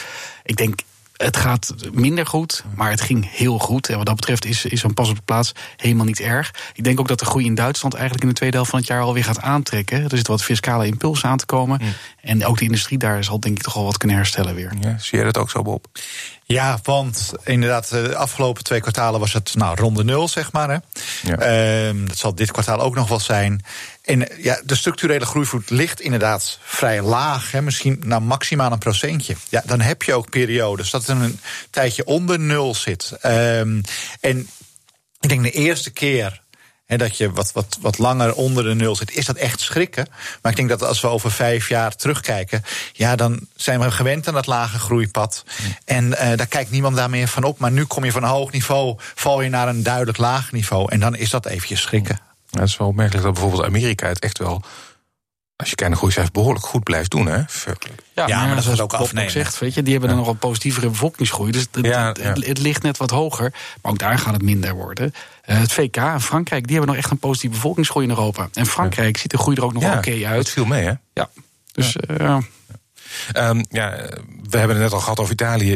ik 0.42 0.56
denk 0.56 0.80
het 1.18 1.36
gaat 1.36 1.74
minder 1.92 2.26
goed, 2.26 2.64
maar 2.74 2.90
het 2.90 3.00
ging 3.00 3.30
heel 3.30 3.58
goed. 3.58 3.88
En 3.88 3.96
wat 3.96 4.06
dat 4.06 4.16
betreft 4.16 4.44
is, 4.44 4.64
is 4.64 4.80
zo'n 4.80 4.94
pas 4.94 5.08
op 5.08 5.16
de 5.16 5.22
plaats 5.24 5.52
helemaal 5.76 6.04
niet 6.04 6.20
erg. 6.20 6.54
Ik 6.74 6.84
denk 6.84 7.00
ook 7.00 7.08
dat 7.08 7.18
de 7.18 7.24
groei 7.24 7.44
in 7.44 7.54
Duitsland 7.54 7.94
eigenlijk 7.94 8.22
in 8.24 8.28
de 8.28 8.34
tweede 8.34 8.56
helft 8.56 8.70
van 8.70 8.78
het 8.78 8.88
jaar 8.88 9.02
alweer 9.02 9.24
gaat 9.24 9.40
aantrekken. 9.40 10.02
Er 10.02 10.16
zit 10.16 10.26
wat 10.26 10.42
fiscale 10.42 10.86
impuls 10.86 11.24
aan 11.24 11.36
te 11.36 11.46
komen. 11.46 11.80
En 12.20 12.46
ook 12.46 12.58
de 12.58 12.64
industrie 12.64 12.98
daar 12.98 13.24
zal 13.24 13.40
denk 13.40 13.56
ik 13.56 13.62
toch 13.62 13.74
wel 13.74 13.84
wat 13.84 13.96
kunnen 13.96 14.16
herstellen 14.16 14.54
weer. 14.54 14.72
Ja, 14.80 14.98
zie 14.98 15.18
je 15.18 15.24
dat 15.24 15.38
ook 15.38 15.50
zo, 15.50 15.62
Bob? 15.62 15.86
Ja, 16.44 16.78
want 16.82 17.32
inderdaad, 17.44 17.88
de 17.88 18.16
afgelopen 18.16 18.64
twee 18.64 18.80
kwartalen 18.80 19.20
was 19.20 19.32
het 19.32 19.54
nou, 19.54 19.76
ronde 19.76 20.04
nul, 20.04 20.28
zeg 20.28 20.52
maar. 20.52 20.68
Hè. 20.68 20.76
Ja. 21.22 21.90
Uh, 21.92 22.06
dat 22.06 22.18
zal 22.18 22.34
dit 22.34 22.50
kwartaal 22.50 22.80
ook 22.80 22.94
nog 22.94 23.08
wel 23.08 23.20
zijn. 23.20 23.64
En 24.08 24.28
ja, 24.36 24.60
de 24.64 24.74
structurele 24.74 25.26
groeivoet 25.26 25.70
ligt 25.70 26.00
inderdaad 26.00 26.58
vrij 26.62 27.02
laag. 27.02 27.50
Hè, 27.50 27.62
misschien 27.62 28.00
nou, 28.04 28.22
maximaal 28.22 28.72
een 28.72 28.78
procentje. 28.78 29.36
Ja, 29.48 29.62
dan 29.66 29.80
heb 29.80 30.02
je 30.02 30.14
ook 30.14 30.30
periodes 30.30 30.90
dat 30.90 31.06
het 31.06 31.20
een 31.20 31.40
tijdje 31.70 32.04
onder 32.04 32.38
nul 32.38 32.74
zit. 32.74 33.12
Um, 33.24 33.80
en 34.20 34.48
ik 35.20 35.28
denk 35.28 35.42
de 35.42 35.50
eerste 35.50 35.90
keer 35.90 36.42
dat 36.86 37.16
je 37.16 37.30
wat, 37.30 37.52
wat, 37.52 37.78
wat 37.80 37.98
langer 37.98 38.34
onder 38.34 38.64
de 38.64 38.74
nul 38.74 38.96
zit, 38.96 39.16
is 39.16 39.26
dat 39.26 39.36
echt 39.36 39.60
schrikken. 39.60 40.06
Maar 40.42 40.52
ik 40.52 40.56
denk 40.58 40.68
dat 40.68 40.82
als 40.82 41.00
we 41.00 41.08
over 41.08 41.30
vijf 41.30 41.68
jaar 41.68 41.96
terugkijken, 41.96 42.62
ja, 42.92 43.16
dan 43.16 43.40
zijn 43.56 43.80
we 43.80 43.90
gewend 43.90 44.28
aan 44.28 44.34
dat 44.34 44.46
lage 44.46 44.78
groeipad. 44.78 45.44
En 45.84 46.04
uh, 46.04 46.18
daar 46.18 46.46
kijkt 46.46 46.70
niemand 46.70 46.96
daar 46.96 47.10
meer 47.10 47.28
van 47.28 47.44
op. 47.44 47.58
Maar 47.58 47.72
nu 47.72 47.84
kom 47.84 48.04
je 48.04 48.12
van 48.12 48.22
een 48.22 48.28
hoog 48.28 48.52
niveau, 48.52 48.94
val 49.14 49.40
je 49.40 49.48
naar 49.48 49.68
een 49.68 49.82
duidelijk 49.82 50.18
laag 50.18 50.52
niveau. 50.52 50.92
En 50.92 51.00
dan 51.00 51.16
is 51.16 51.30
dat 51.30 51.46
eventjes 51.46 51.80
schrikken. 51.80 52.27
Ja, 52.50 52.60
het 52.60 52.68
is 52.68 52.76
wel 52.76 52.88
opmerkelijk 52.88 53.24
dat 53.24 53.32
bijvoorbeeld 53.32 53.64
Amerika 53.64 54.08
het 54.08 54.18
echt 54.18 54.38
wel 54.38 54.62
als 55.58 55.70
je 55.70 55.74
kijkt 55.74 55.90
naar 55.90 55.98
groeicijfers, 55.98 56.34
behoorlijk 56.34 56.66
goed 56.66 56.82
blijft 56.82 57.10
doen. 57.10 57.26
Hè? 57.26 57.36
Ja, 58.14 58.26
ja 58.26 58.46
maar, 58.46 58.54
dat 58.54 58.66
is 58.66 58.80
ook 58.80 58.92
afnemen. 58.92 59.30
Zegt, 59.30 59.58
weet 59.58 59.74
je, 59.74 59.82
die 59.82 59.92
hebben 59.92 60.10
dan 60.10 60.18
nog 60.18 60.28
een 60.28 60.38
positievere 60.38 60.88
bevolkingsgroei. 60.88 61.52
Dus 61.52 61.66
het, 61.70 61.86
ja, 61.86 62.08
het, 62.08 62.46
het, 62.46 62.58
ligt 62.58 62.82
net 62.82 62.96
wat 62.96 63.10
hoger. 63.10 63.52
Maar 63.82 63.92
ook 63.92 63.98
daar 63.98 64.18
gaat 64.18 64.32
het 64.32 64.42
minder 64.42 64.74
worden. 64.74 65.14
Uh, 65.46 65.58
het 65.58 65.72
VK 65.72 65.96
en 65.96 66.20
Frankrijk, 66.20 66.66
die 66.66 66.76
hebben 66.76 66.94
nog 66.94 67.02
echt 67.02 67.10
een 67.10 67.18
positieve 67.18 67.54
bevolkingsgroei 67.54 68.04
in 68.04 68.10
Europa. 68.10 68.48
En 68.52 68.66
Frankrijk 68.66 69.16
ziet 69.16 69.30
de 69.30 69.38
groei 69.38 69.56
er 69.56 69.64
ook 69.64 69.72
nog 69.72 69.84
oké 69.84 69.96
okay 69.96 70.24
uit. 70.24 70.36
Dat 70.36 70.48
viel 70.48 70.64
mee, 70.64 70.84
hè? 70.84 70.92
Ja. 71.12 71.30
Dus 71.72 71.96
uh, 72.20 72.38
Um, 73.36 73.64
ja, 73.70 73.90
we 74.50 74.58
hebben 74.58 74.76
het 74.76 74.84
net 74.84 74.92
al 74.92 75.00
gehad 75.00 75.20
over 75.20 75.32
Italië 75.32 75.72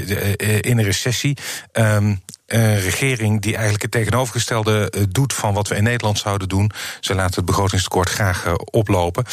in 0.61 0.79
een 0.79 0.85
recessie. 0.85 1.37
Um, 1.73 2.23
een 2.55 2.81
regering 2.81 3.41
die 3.41 3.53
eigenlijk 3.53 3.83
het 3.83 3.91
tegenovergestelde 3.91 4.91
eh, 4.91 5.03
doet 5.09 5.33
van 5.33 5.55
wat 5.55 5.69
we 5.69 5.77
in 5.77 5.83
Nederland 5.83 6.19
zouden 6.19 6.49
doen. 6.49 6.71
Ze 7.01 7.15
laten 7.15 7.35
het 7.35 7.45
begrotingstekort 7.45 8.09
graag 8.09 8.45
eh, 8.45 8.55
oplopen. 8.65 9.25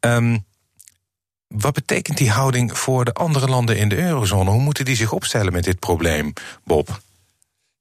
Um, 0.00 0.44
wat 1.48 1.74
betekent 1.74 2.18
die 2.18 2.30
houding 2.30 2.78
voor 2.78 3.04
de 3.04 3.12
andere 3.12 3.46
landen 3.46 3.76
in 3.76 3.88
de 3.88 3.98
eurozone? 3.98 4.50
Hoe 4.50 4.60
moeten 4.60 4.84
die 4.84 4.96
zich 4.96 5.12
opstellen 5.12 5.52
met 5.52 5.64
dit 5.64 5.78
probleem, 5.78 6.32
Bob? 6.64 7.00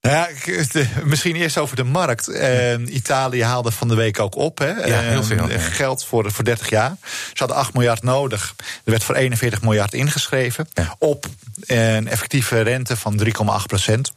Nou 0.05 0.27
ja, 0.45 0.85
misschien 1.03 1.35
eerst 1.35 1.57
over 1.57 1.75
de 1.75 1.83
markt. 1.83 2.29
Uh, 2.29 2.87
Italië 2.87 3.43
haalde 3.43 3.71
van 3.71 3.87
de 3.87 3.95
week 3.95 4.19
ook 4.19 4.35
op. 4.35 4.57
Hè. 4.57 4.69
Ja, 4.69 4.99
heel 4.99 5.23
veel. 5.23 5.49
Uh, 5.49 5.55
geld 5.57 6.05
voor, 6.05 6.31
voor 6.31 6.43
30 6.43 6.69
jaar. 6.69 6.95
Ze 7.01 7.33
hadden 7.33 7.57
8 7.57 7.73
miljard 7.73 8.03
nodig. 8.03 8.53
Er 8.57 8.91
werd 8.91 9.03
voor 9.03 9.15
41 9.15 9.61
miljard 9.61 9.93
ingeschreven. 9.93 10.67
Ja. 10.73 10.95
Op 10.99 11.25
een 11.65 12.07
effectieve 12.07 12.61
rente 12.61 12.97
van 12.97 13.19
3,8 13.25 13.31
procent. 13.67 14.13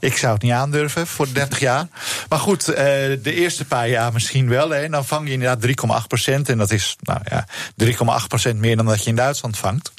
Ik 0.00 0.16
zou 0.16 0.32
het 0.32 0.42
niet 0.42 0.52
aandurven 0.52 1.06
voor 1.06 1.32
30 1.32 1.58
jaar. 1.70 1.86
Maar 2.28 2.38
goed, 2.38 2.68
uh, 2.68 2.76
de 2.76 3.34
eerste 3.34 3.64
paar 3.64 3.88
jaar 3.88 4.12
misschien 4.12 4.48
wel. 4.48 4.70
Hè. 4.70 4.88
Dan 4.88 5.04
vang 5.04 5.26
je 5.26 5.32
inderdaad 5.32 5.66
3,8 6.02 6.06
procent. 6.08 6.48
En 6.48 6.58
dat 6.58 6.70
is 6.70 6.96
nou 7.00 7.20
ja, 7.24 7.46
3,8 7.84 8.26
procent 8.28 8.58
meer 8.58 8.76
dan 8.76 8.86
dat 8.86 9.02
je 9.02 9.10
in 9.10 9.16
Duitsland 9.16 9.58
vangt. 9.58 9.92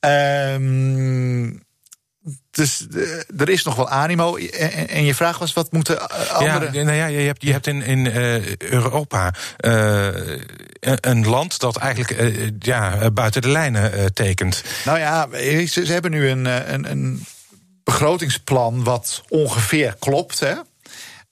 Ehm 0.00 1.50
dus 2.50 2.86
uh, 2.94 3.40
er 3.40 3.48
is 3.48 3.64
nog 3.64 3.74
wel 3.74 3.88
animo. 3.88 4.36
En, 4.36 5.04
je 5.04 5.14
vraag 5.14 5.38
was, 5.38 5.52
wat 5.52 5.72
moeten 5.72 6.10
andere... 6.30 6.72
Ja, 6.72 6.82
nou 6.82 6.96
ja, 6.96 7.06
je 7.06 7.18
hebt, 7.18 7.42
je 7.42 7.52
hebt 7.52 7.66
in, 7.66 7.82
in 7.82 8.06
Europa 8.58 9.34
uh, 9.60 10.06
een 10.80 11.28
land 11.28 11.60
dat 11.60 11.76
eigenlijk 11.76 12.40
ja, 12.58 13.10
buiten 13.10 13.42
de 13.42 13.48
lijnen 13.48 14.14
tekent. 14.14 14.64
Nou 14.84 14.98
ja, 14.98 15.28
ze, 15.66 15.66
ze 15.86 15.92
hebben 15.92 16.10
nu 16.10 16.28
een, 16.28 16.44
een, 16.72 16.90
een 16.90 17.26
begrotingsplan 17.88 18.84
wat 18.84 19.22
ongeveer 19.28 19.96
klopt. 19.98 20.40
Hè? 20.40 20.54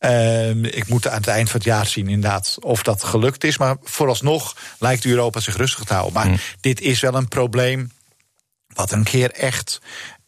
Uh, 0.00 0.64
ik 0.64 0.88
moet 0.88 1.08
aan 1.08 1.16
het 1.16 1.26
eind 1.26 1.50
van 1.50 1.60
het 1.60 1.68
jaar 1.68 1.86
zien 1.86 2.08
inderdaad 2.08 2.56
of 2.60 2.82
dat 2.82 3.04
gelukt 3.04 3.44
is. 3.44 3.58
Maar 3.58 3.76
vooralsnog 3.82 4.56
lijkt 4.78 5.04
Europa 5.04 5.40
zich 5.40 5.56
rustig 5.56 5.84
te 5.84 5.92
houden. 5.92 6.14
Maar 6.14 6.28
mm. 6.28 6.38
dit 6.60 6.80
is 6.80 7.00
wel 7.00 7.14
een 7.14 7.28
probleem 7.28 7.90
wat 8.74 8.92
een 8.92 9.04
keer 9.04 9.30
echt 9.30 9.80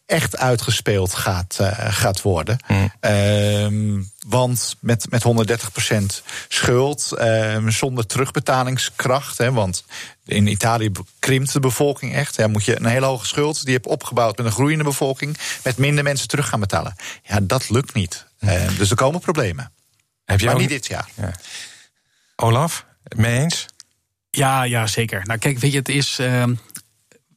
echt 0.09 0.37
uitgespeeld 0.37 1.13
gaat, 1.13 1.57
uh, 1.61 1.71
gaat 1.77 2.21
worden. 2.21 2.59
Mm. 2.67 4.11
want 4.27 4.75
met, 4.79 5.05
met 5.09 5.23
130% 5.23 6.23
schuld, 6.47 7.11
uh, 7.17 7.67
zonder 7.67 8.05
terugbetalingskracht. 8.05 9.37
Hè, 9.37 9.51
want 9.51 9.83
in 10.25 10.47
Italië 10.47 10.91
krimpt 11.19 11.53
de 11.53 11.59
bevolking 11.59 12.13
echt. 12.13 12.35
Ja, 12.35 12.47
moet 12.47 12.65
je 12.65 12.79
een 12.79 12.85
hele 12.85 13.05
hoge 13.05 13.25
schuld 13.25 13.55
die 13.55 13.67
je 13.67 13.73
hebt 13.73 13.87
opgebouwd 13.87 14.37
met 14.37 14.45
een 14.45 14.51
groeiende 14.51 14.83
bevolking, 14.83 15.37
met 15.63 15.77
minder 15.77 16.03
mensen 16.03 16.27
terug 16.27 16.49
gaan 16.49 16.59
betalen. 16.59 16.95
Ja, 17.23 17.39
dat 17.41 17.69
lukt 17.69 17.93
niet. 17.93 18.25
Mm. 18.39 18.77
dus 18.77 18.89
er 18.89 18.95
komen 18.95 19.19
problemen. 19.19 19.71
Heb 20.25 20.41
maar 20.41 20.55
niet 20.55 20.69
dit 20.69 20.87
jaar. 20.87 21.09
Ja. 21.15 21.31
Olaf, 22.35 22.85
mee 23.15 23.39
eens? 23.39 23.65
Ja, 24.29 24.63
ja, 24.63 24.87
zeker. 24.87 25.21
Nou, 25.25 25.39
kijk, 25.39 25.59
weet 25.59 25.71
je, 25.71 25.77
het 25.77 25.89
is. 25.89 26.19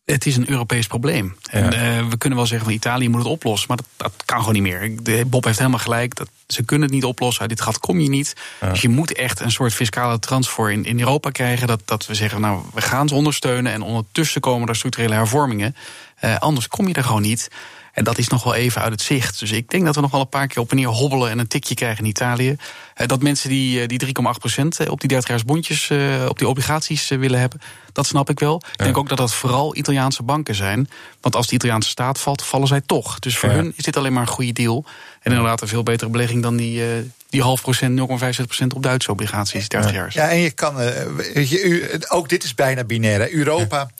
Het 0.04 0.26
is 0.26 0.36
een 0.36 0.50
Europees 0.50 0.86
probleem. 0.86 1.36
En 1.50 1.64
uh, 1.64 2.08
we 2.08 2.16
kunnen 2.16 2.38
wel 2.38 2.46
zeggen 2.46 2.66
van 2.66 2.76
Italië 2.76 3.08
moet 3.08 3.22
het 3.22 3.30
oplossen, 3.30 3.68
maar 3.68 3.76
dat, 3.76 3.86
dat 3.96 4.12
kan 4.24 4.38
gewoon 4.38 4.54
niet 4.54 4.62
meer. 4.62 4.96
De, 5.02 5.24
Bob 5.26 5.44
heeft 5.44 5.58
helemaal 5.58 5.78
gelijk. 5.78 6.14
Dat, 6.14 6.28
ze 6.46 6.62
kunnen 6.62 6.86
het 6.86 6.96
niet 6.96 7.04
oplossen. 7.04 7.40
Uit 7.40 7.50
dit 7.50 7.60
gat 7.60 7.78
kom 7.78 8.00
je 8.00 8.08
niet. 8.08 8.36
Dus 8.60 8.80
je 8.80 8.88
moet 8.88 9.12
echt 9.12 9.40
een 9.40 9.50
soort 9.50 9.74
fiscale 9.74 10.18
transfer 10.18 10.70
in, 10.70 10.84
in 10.84 10.98
Europa 10.98 11.30
krijgen. 11.30 11.66
Dat, 11.66 11.80
dat 11.84 12.06
we 12.06 12.14
zeggen, 12.14 12.40
nou, 12.40 12.62
we 12.74 12.80
gaan 12.80 13.08
ze 13.08 13.14
ondersteunen. 13.14 13.72
En 13.72 13.82
ondertussen 13.82 14.40
komen 14.40 14.68
er 14.68 14.76
structurele 14.76 15.14
hervormingen. 15.14 15.76
Uh, 16.24 16.38
anders 16.38 16.68
kom 16.68 16.88
je 16.88 16.94
er 16.94 17.04
gewoon 17.04 17.22
niet. 17.22 17.48
En 17.92 18.04
dat 18.04 18.18
is 18.18 18.28
nog 18.28 18.44
wel 18.44 18.54
even 18.54 18.82
uit 18.82 18.92
het 18.92 19.02
zicht. 19.02 19.38
Dus 19.38 19.50
ik 19.50 19.70
denk 19.70 19.84
dat 19.84 19.94
we 19.94 20.00
nog 20.00 20.10
wel 20.10 20.20
een 20.20 20.28
paar 20.28 20.46
keer 20.46 20.62
op 20.62 20.70
en 20.70 20.76
neer 20.76 20.86
hobbelen 20.86 21.30
en 21.30 21.38
een 21.38 21.46
tikje 21.46 21.74
krijgen 21.74 22.04
in 22.04 22.10
Italië. 22.10 22.56
Eh, 22.94 23.06
dat 23.06 23.22
mensen 23.22 23.48
die, 23.48 23.80
eh, 23.80 23.88
die 23.88 23.98
3,8% 23.98 24.80
eh, 24.80 24.90
op 24.90 25.00
die 25.00 25.08
30 25.08 25.44
bondjes, 25.44 25.90
op 26.28 26.38
die 26.38 26.48
obligaties 26.48 27.08
willen 27.08 27.40
hebben, 27.40 27.60
dat 27.92 28.06
snap 28.06 28.30
ik 28.30 28.38
wel. 28.38 28.62
Ik 28.72 28.78
denk 28.78 28.96
ook 28.96 29.08
dat 29.08 29.18
dat 29.18 29.34
vooral 29.34 29.76
Italiaanse 29.76 30.22
banken 30.22 30.54
zijn. 30.54 30.88
Want 31.20 31.36
als 31.36 31.46
de 31.46 31.54
Italiaanse 31.54 31.88
staat 31.88 32.20
valt, 32.20 32.42
vallen 32.42 32.66
zij 32.66 32.80
toch. 32.80 33.18
Dus 33.18 33.38
voor 33.38 33.48
hun 33.48 33.72
is 33.76 33.84
dit 33.84 33.96
alleen 33.96 34.12
maar 34.12 34.22
een 34.22 34.28
goede 34.28 34.52
deal. 34.52 34.84
En 35.20 35.30
inderdaad 35.30 35.60
een 35.60 35.68
veel 35.68 35.82
betere 35.82 36.10
belegging 36.10 36.42
dan 36.42 36.56
die, 36.56 36.82
die 37.30 37.42
half 37.42 37.62
procent, 37.62 38.00
0,65% 38.00 38.66
op 38.74 38.82
Duitse 38.82 39.10
obligaties, 39.10 39.68
30 39.68 39.92
jaar. 39.92 40.10
Ja, 40.14 40.28
en 40.28 40.38
je 40.38 40.50
kan, 40.50 40.74
je, 41.34 42.06
ook 42.08 42.28
dit 42.28 42.44
is 42.44 42.54
bijna 42.54 42.84
binair. 42.84 43.32
Europa 43.32 43.90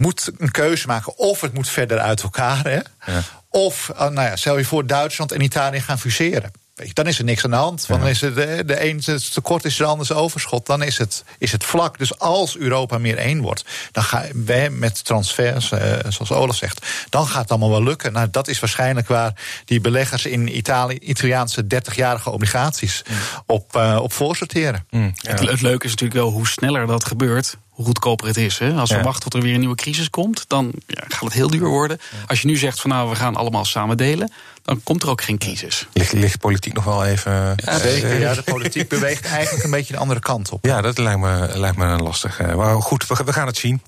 moet 0.00 0.30
een 0.38 0.50
keuze 0.50 0.86
maken 0.86 1.18
of 1.18 1.40
het 1.40 1.54
moet 1.54 1.68
verder 1.68 1.98
uit 1.98 2.22
elkaar. 2.22 2.64
Hè? 2.64 2.80
Ja. 3.12 3.22
Of, 3.48 3.92
nou 3.98 4.22
ja, 4.22 4.36
stel 4.36 4.58
je 4.58 4.64
voor, 4.64 4.86
Duitsland 4.86 5.32
en 5.32 5.40
Italië 5.40 5.80
gaan 5.80 5.98
fuseren 5.98 6.52
dan 6.92 7.06
is 7.06 7.18
er 7.18 7.24
niks 7.24 7.44
aan 7.44 7.50
de 7.50 7.56
hand. 7.56 7.86
Dan 7.86 8.06
is 8.06 8.20
het, 8.20 8.34
de, 8.34 8.62
de 8.66 8.84
een 8.88 9.02
het 9.04 9.32
tekort 9.32 9.64
is 9.64 9.76
de 9.76 9.84
ander 9.84 10.16
overschot. 10.16 10.66
Dan 10.66 10.82
is 10.82 10.98
het, 10.98 11.24
is 11.38 11.52
het 11.52 11.64
vlak. 11.64 11.98
Dus 11.98 12.18
als 12.18 12.56
Europa 12.56 12.98
meer 12.98 13.18
één 13.18 13.40
wordt, 13.40 13.64
dan 13.92 14.02
gaan 14.02 14.26
we 14.44 14.68
met 14.70 15.04
transfers, 15.04 15.72
eh, 15.72 15.92
zoals 16.08 16.32
Olaf 16.32 16.56
zegt, 16.56 16.86
dan 17.08 17.26
gaat 17.26 17.42
het 17.42 17.50
allemaal 17.50 17.70
wel 17.70 17.82
lukken. 17.82 18.12
Nou, 18.12 18.28
dat 18.30 18.48
is 18.48 18.60
waarschijnlijk 18.60 19.08
waar 19.08 19.32
die 19.64 19.80
beleggers 19.80 20.26
in 20.26 20.56
Italië, 20.56 20.98
Italiaanse 20.98 21.64
30-jarige 21.64 22.30
obligaties 22.30 23.02
mm. 23.08 23.16
op, 23.46 23.76
uh, 23.76 23.98
op 24.02 24.12
voorsorteren. 24.12 24.86
Mm, 24.90 25.12
het, 25.14 25.40
het 25.40 25.60
leuke 25.60 25.84
is 25.84 25.90
natuurlijk 25.90 26.20
wel 26.20 26.30
hoe 26.30 26.48
sneller 26.48 26.86
dat 26.86 27.04
gebeurt, 27.04 27.56
hoe 27.80 27.88
goedkoper 27.88 28.26
het 28.26 28.36
is. 28.36 28.58
Hè? 28.58 28.72
Als 28.72 28.90
we 28.90 29.02
wachten 29.02 29.22
tot 29.22 29.34
er 29.34 29.40
weer 29.42 29.54
een 29.54 29.60
nieuwe 29.60 29.74
crisis 29.74 30.10
komt, 30.10 30.44
dan 30.46 30.72
ja, 30.86 31.02
gaat 31.08 31.20
het 31.20 31.32
heel 31.32 31.50
duur 31.50 31.68
worden. 31.68 31.98
Als 32.26 32.40
je 32.40 32.46
nu 32.46 32.56
zegt 32.56 32.80
van 32.80 32.90
nou, 32.90 33.08
we 33.10 33.16
gaan 33.16 33.36
allemaal 33.36 33.64
samen 33.64 33.96
delen, 33.96 34.32
dan 34.62 34.82
komt 34.82 35.02
er 35.02 35.10
ook 35.10 35.22
geen 35.22 35.38
crisis. 35.38 35.86
Ligt, 35.92 36.12
ligt 36.12 36.38
politiek 36.38 36.72
nog 36.72 36.84
wel 36.84 37.04
even. 37.04 37.32
Ja, 37.56 37.78
zeker. 37.78 38.20
Ja, 38.20 38.34
de 38.34 38.42
politiek 38.42 38.88
beweegt 38.88 39.24
eigenlijk 39.24 39.64
een 39.64 39.70
beetje 39.70 39.92
de 39.92 39.98
andere 39.98 40.20
kant 40.20 40.50
op. 40.50 40.64
Ja, 40.64 40.80
dat 40.80 40.98
lijkt 40.98 41.20
me, 41.20 41.50
lijkt 41.54 41.76
me 41.76 41.96
lastig. 41.96 42.40
Eh, 42.40 42.54
maar 42.54 42.82
goed, 42.82 43.06
we, 43.06 43.22
we 43.24 43.32
gaan 43.32 43.46
het 43.46 43.56
zien. 43.56 43.82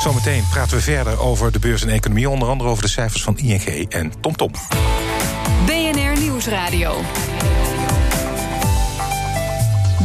Zometeen 0.00 0.44
praten 0.50 0.76
we 0.76 0.82
verder 0.82 1.20
over 1.20 1.52
de 1.52 1.58
beurs 1.58 1.82
en 1.82 1.88
economie. 1.88 2.28
Onder 2.28 2.48
andere 2.48 2.70
over 2.70 2.82
de 2.82 2.88
cijfers 2.88 3.22
van 3.22 3.38
ING 3.38 3.90
en 3.90 4.12
TomTom. 4.20 4.52
BNR 5.66 6.20
Nieuwsradio. 6.20 7.00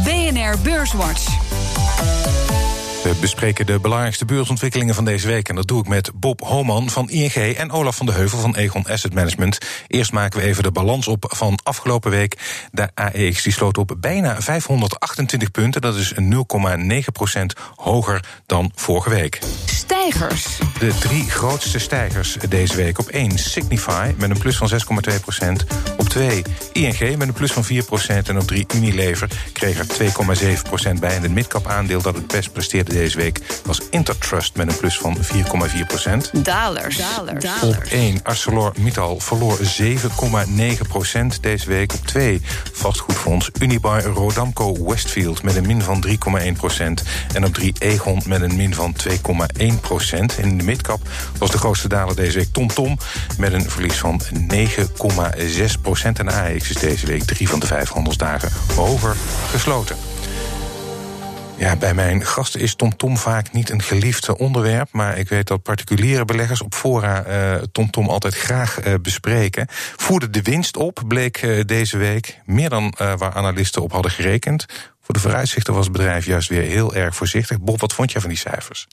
BNR 0.04 0.58
Beurswatch. 0.62 1.33
We 3.04 3.14
bespreken 3.20 3.66
de 3.66 3.78
belangrijkste 3.80 4.24
beursontwikkelingen 4.24 4.94
van 4.94 5.04
deze 5.04 5.26
week. 5.26 5.48
En 5.48 5.54
dat 5.54 5.66
doe 5.66 5.80
ik 5.80 5.88
met 5.88 6.10
Bob 6.14 6.40
Homan 6.40 6.90
van 6.90 7.10
ING 7.10 7.34
en 7.34 7.70
Olaf 7.70 7.96
van 7.96 8.06
de 8.06 8.12
Heuvel 8.12 8.38
van 8.38 8.56
Egon 8.56 8.86
Asset 8.86 9.14
Management. 9.14 9.58
Eerst 9.86 10.12
maken 10.12 10.40
we 10.40 10.46
even 10.46 10.62
de 10.62 10.70
balans 10.70 11.08
op 11.08 11.24
van 11.28 11.58
afgelopen 11.62 12.10
week. 12.10 12.36
De 12.72 12.88
AEX 12.94 13.42
die 13.42 13.52
sloot 13.52 13.78
op 13.78 13.96
bijna 14.00 14.40
528 14.40 15.50
punten. 15.50 15.80
Dat 15.80 15.96
is 15.96 16.14
0,9% 16.14 16.20
hoger 17.74 18.24
dan 18.46 18.72
vorige 18.74 19.10
week. 19.10 19.38
Stijgers. 19.66 20.58
De 20.78 20.94
drie 20.98 21.30
grootste 21.30 21.78
stijgers 21.78 22.36
deze 22.48 22.76
week. 22.76 22.98
Op 22.98 23.08
1 23.08 23.38
Signify 23.38 24.12
met 24.16 24.30
een 24.30 24.38
plus 24.38 24.56
van 24.56 24.70
6,2% 24.70 25.46
Op 25.96 26.08
2 26.08 26.42
ING 26.72 27.16
met 27.16 27.28
een 27.28 27.34
plus 27.34 27.52
van 27.52 27.64
4% 27.64 27.68
En 28.26 28.38
op 28.38 28.46
3 28.46 28.66
Unilever 28.74 29.28
kreeg 29.52 29.78
er 29.78 29.86
2,7% 30.94 31.00
bij. 31.00 31.16
En 31.16 31.22
het 31.22 31.32
midcap 31.32 31.66
aandeel 31.66 32.02
dat 32.02 32.14
het 32.14 32.26
best 32.26 32.52
presteerde 32.52 32.92
deze 32.94 33.16
week 33.16 33.40
was 33.64 33.80
Intertrust 33.90 34.56
met 34.56 34.68
een 34.68 34.76
plus 34.76 34.98
van 34.98 35.18
4,4 35.18 35.86
procent. 35.86 36.44
Dalers. 36.44 37.02
Op 37.62 37.76
1 37.90 38.20
ArcelorMittal 38.22 39.20
verloor 39.20 39.58
7,9 39.58 40.88
procent 40.88 41.42
deze 41.42 41.68
week. 41.68 41.92
Op 41.92 42.06
2 42.06 42.42
vastgoedfonds 42.72 43.50
Unibar 43.60 44.02
Rodamco 44.02 44.84
Westfield 44.84 45.42
met 45.42 45.56
een 45.56 45.66
min 45.66 45.82
van 45.82 46.04
3,1 46.06 46.12
procent. 46.56 47.02
En 47.32 47.44
op 47.44 47.54
3 47.54 47.74
Egon 47.78 48.22
met 48.26 48.42
een 48.42 48.56
min 48.56 48.74
van 48.74 48.94
2,1 49.08 49.80
procent. 49.80 50.38
In 50.38 50.58
de 50.58 50.64
midcap 50.64 51.00
was 51.38 51.50
de 51.50 51.58
grootste 51.58 51.88
daler 51.88 52.16
deze 52.16 52.38
week 52.38 52.52
TomTom 52.52 52.98
met 53.38 53.52
een 53.52 53.70
verlies 53.70 53.98
van 53.98 54.20
9,6 54.52 55.80
procent. 55.82 56.18
En 56.18 56.28
AX 56.28 56.70
is 56.70 56.76
deze 56.76 57.06
week 57.06 57.24
drie 57.24 57.48
van 57.48 57.60
de 57.60 57.66
vijf 57.66 57.88
handelsdagen 57.88 58.52
hoger 58.74 59.16
gesloten. 59.50 60.13
Ja, 61.56 61.76
bij 61.76 61.94
mijn 61.94 62.24
gasten 62.24 62.60
is 62.60 62.74
TomTom 62.74 63.16
vaak 63.16 63.52
niet 63.52 63.70
een 63.70 63.82
geliefd 63.82 64.36
onderwerp. 64.36 64.88
Maar 64.92 65.18
ik 65.18 65.28
weet 65.28 65.46
dat 65.46 65.62
particuliere 65.62 66.24
beleggers 66.24 66.62
op 66.62 66.74
fora 66.74 67.24
TomTom 67.72 68.08
altijd 68.08 68.34
graag 68.34 68.86
uh, 68.86 68.94
bespreken. 69.02 69.66
Voerde 69.96 70.30
de 70.30 70.42
winst 70.42 70.76
op, 70.76 71.02
bleek 71.08 71.42
uh, 71.42 71.64
deze 71.64 71.96
week. 71.96 72.40
Meer 72.44 72.68
dan 72.68 72.94
waar 72.96 73.34
analisten 73.34 73.82
op 73.82 73.92
hadden 73.92 74.10
gerekend. 74.10 74.66
Voor 75.04 75.14
de 75.14 75.20
vooruitzichten 75.20 75.74
was 75.74 75.84
het 75.84 75.92
bedrijf 75.92 76.26
juist 76.26 76.48
weer 76.48 76.62
heel 76.62 76.94
erg 76.94 77.16
voorzichtig. 77.16 77.60
Bob, 77.60 77.80
wat 77.80 77.92
vond 77.92 78.12
jij 78.12 78.20
van 78.20 78.30
die 78.30 78.38
cijfers? 78.38 78.86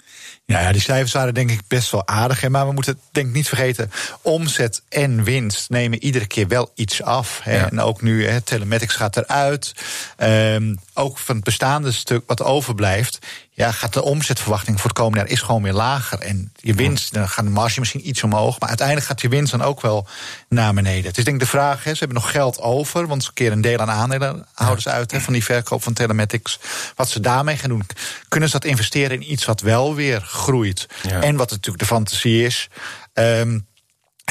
Ja, 0.45 0.59
ja 0.59 0.71
die 0.71 0.81
cijfers 0.81 1.11
waren 1.11 1.33
denk 1.33 1.51
ik 1.51 1.61
best 1.67 1.91
wel 1.91 2.07
aardig. 2.07 2.41
Hè, 2.41 2.49
maar 2.49 2.67
we 2.67 2.73
moeten 2.73 2.99
denk 3.11 3.27
ik 3.27 3.33
niet 3.33 3.47
vergeten... 3.47 3.91
omzet 4.21 4.83
en 4.89 5.23
winst 5.23 5.69
nemen 5.69 6.03
iedere 6.03 6.27
keer 6.27 6.47
wel 6.47 6.71
iets 6.75 7.01
af. 7.01 7.39
Hè. 7.43 7.57
En 7.57 7.79
ook 7.79 8.01
nu, 8.01 8.27
hè, 8.27 8.41
telematics 8.41 8.95
gaat 8.95 9.17
eruit. 9.17 9.73
Um, 10.17 10.79
ook 10.93 11.17
van 11.17 11.35
het 11.35 11.43
bestaande 11.43 11.91
stuk 11.91 12.23
wat 12.27 12.43
overblijft 12.43 13.19
ja, 13.53 13.71
gaat 13.71 13.93
de 13.93 14.03
omzetverwachting 14.03 14.79
voor 14.79 14.89
het 14.89 14.99
komende 14.99 15.19
jaar 15.19 15.29
is 15.29 15.41
gewoon 15.41 15.63
weer 15.63 15.73
lager. 15.73 16.19
En 16.19 16.51
je 16.55 16.73
winst, 16.73 17.13
dan 17.13 17.29
gaat 17.29 17.45
de 17.45 17.51
marge 17.51 17.79
misschien 17.79 18.07
iets 18.07 18.23
omhoog. 18.23 18.59
Maar 18.59 18.69
uiteindelijk 18.69 19.07
gaat 19.07 19.21
je 19.21 19.29
winst 19.29 19.51
dan 19.51 19.61
ook 19.61 19.81
wel 19.81 20.07
naar 20.49 20.73
beneden. 20.73 21.05
Het 21.05 21.17
is 21.17 21.23
denk 21.23 21.35
ik 21.35 21.43
de 21.43 21.49
vraag, 21.49 21.83
hè, 21.83 21.93
ze 21.93 21.99
hebben 21.99 22.17
nog 22.17 22.31
geld 22.31 22.59
over. 22.59 23.07
Want 23.07 23.23
ze 23.23 23.33
keren 23.33 23.53
een 23.53 23.61
deel 23.61 23.79
aan 23.79 23.89
aandeelhouders 23.89 24.87
uit 24.87 25.11
hè, 25.11 25.21
van 25.21 25.33
die 25.33 25.43
verkoop 25.43 25.83
van 25.83 25.93
telematics. 25.93 26.59
Wat 26.95 27.09
ze 27.09 27.19
daarmee 27.19 27.57
gaan 27.57 27.69
doen. 27.69 27.85
Kunnen 28.27 28.49
ze 28.49 28.59
dat 28.59 28.69
investeren 28.69 29.21
in 29.21 29.31
iets 29.31 29.45
wat 29.45 29.61
wel 29.61 29.95
weer 29.95 30.21
groeit? 30.21 30.87
En 31.09 31.35
wat 31.35 31.49
natuurlijk 31.49 31.79
de 31.79 31.85
fantasie 31.85 32.45
is. 32.45 32.69
Um, 33.13 33.67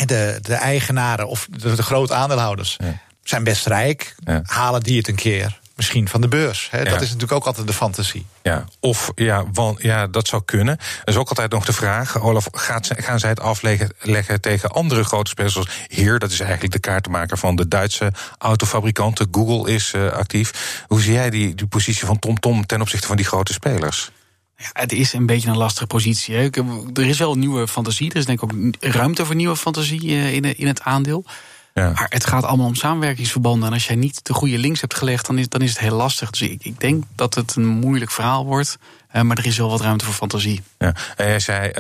de, 0.06 0.38
de 0.42 0.54
eigenaren 0.54 1.28
of 1.28 1.46
de, 1.50 1.74
de 1.74 1.82
grote 1.82 2.14
aandeelhouders 2.14 2.76
zijn 3.22 3.44
best 3.44 3.66
rijk. 3.66 4.14
Halen 4.42 4.82
die 4.82 4.98
het 4.98 5.08
een 5.08 5.14
keer? 5.14 5.59
Misschien 5.80 6.08
van 6.08 6.20
de 6.20 6.28
beurs. 6.28 6.68
Hè? 6.70 6.84
Dat 6.84 7.00
is 7.00 7.06
natuurlijk 7.06 7.32
ook 7.32 7.46
altijd 7.46 7.66
de 7.66 7.72
fantasie. 7.72 8.26
Ja, 8.42 8.64
of 8.80 9.12
ja, 9.14 9.44
want, 9.52 9.82
ja, 9.82 10.06
dat 10.06 10.28
zou 10.28 10.42
kunnen. 10.44 10.78
Er 10.78 11.08
is 11.08 11.16
ook 11.16 11.28
altijd 11.28 11.50
nog 11.50 11.64
de 11.64 11.72
vraag: 11.72 12.20
Olaf, 12.20 12.48
gaat, 12.52 12.88
gaan 12.96 13.18
zij 13.18 13.28
het 13.28 13.40
afleggen 13.40 14.40
tegen 14.40 14.70
andere 14.70 15.04
grote 15.04 15.30
spelers 15.30 15.52
zoals 15.52 15.68
hier? 15.88 16.18
Dat 16.18 16.30
is 16.30 16.40
eigenlijk 16.40 16.72
de 16.72 16.78
kaartenmaker 16.78 17.38
van 17.38 17.56
de 17.56 17.68
Duitse 17.68 18.12
autofabrikanten. 18.38 19.28
Google 19.30 19.72
is 19.72 19.92
uh, 19.96 20.12
actief. 20.12 20.84
Hoe 20.86 21.00
zie 21.00 21.12
jij 21.12 21.30
die, 21.30 21.54
die 21.54 21.66
positie 21.66 22.06
van 22.06 22.18
TomTom 22.18 22.52
Tom 22.52 22.66
ten 22.66 22.80
opzichte 22.80 23.06
van 23.06 23.16
die 23.16 23.26
grote 23.26 23.52
spelers? 23.52 24.10
Ja, 24.56 24.70
het 24.72 24.92
is 24.92 25.12
een 25.12 25.26
beetje 25.26 25.48
een 25.48 25.56
lastige 25.56 25.86
positie. 25.86 26.34
Hè. 26.34 26.48
Er 26.92 27.06
is 27.06 27.18
wel 27.18 27.34
nieuwe 27.34 27.68
fantasie. 27.68 28.10
Er 28.10 28.16
is 28.16 28.26
denk 28.26 28.42
ik 28.42 28.52
ook 28.52 28.58
ruimte 28.80 29.24
voor 29.26 29.34
nieuwe 29.34 29.56
fantasie 29.56 30.08
eh, 30.08 30.34
in, 30.34 30.56
in 30.58 30.66
het 30.66 30.82
aandeel. 30.82 31.24
Ja. 31.74 31.90
Maar 31.90 32.06
het 32.08 32.26
gaat 32.26 32.44
allemaal 32.44 32.66
om 32.66 32.74
samenwerkingsverbanden. 32.74 33.68
En 33.68 33.74
als 33.74 33.86
jij 33.86 33.96
niet 33.96 34.24
de 34.24 34.32
goede 34.32 34.58
links 34.58 34.80
hebt 34.80 34.94
gelegd, 34.94 35.26
dan 35.26 35.38
is, 35.38 35.48
dan 35.48 35.60
is 35.60 35.70
het 35.70 35.78
heel 35.78 35.96
lastig. 35.96 36.30
Dus 36.30 36.40
ik, 36.40 36.64
ik 36.64 36.80
denk 36.80 37.04
dat 37.14 37.34
het 37.34 37.56
een 37.56 37.66
moeilijk 37.66 38.10
verhaal 38.10 38.44
wordt. 38.44 38.76
Uh, 39.12 39.22
maar 39.22 39.38
er 39.38 39.46
is 39.46 39.58
wel 39.58 39.70
wat 39.70 39.80
ruimte 39.80 40.04
voor 40.04 40.14
fantasie. 40.14 40.62
Ja. 40.78 40.94
En 41.16 41.26
jij 41.26 41.40
zei, 41.40 41.68
uh, 41.68 41.74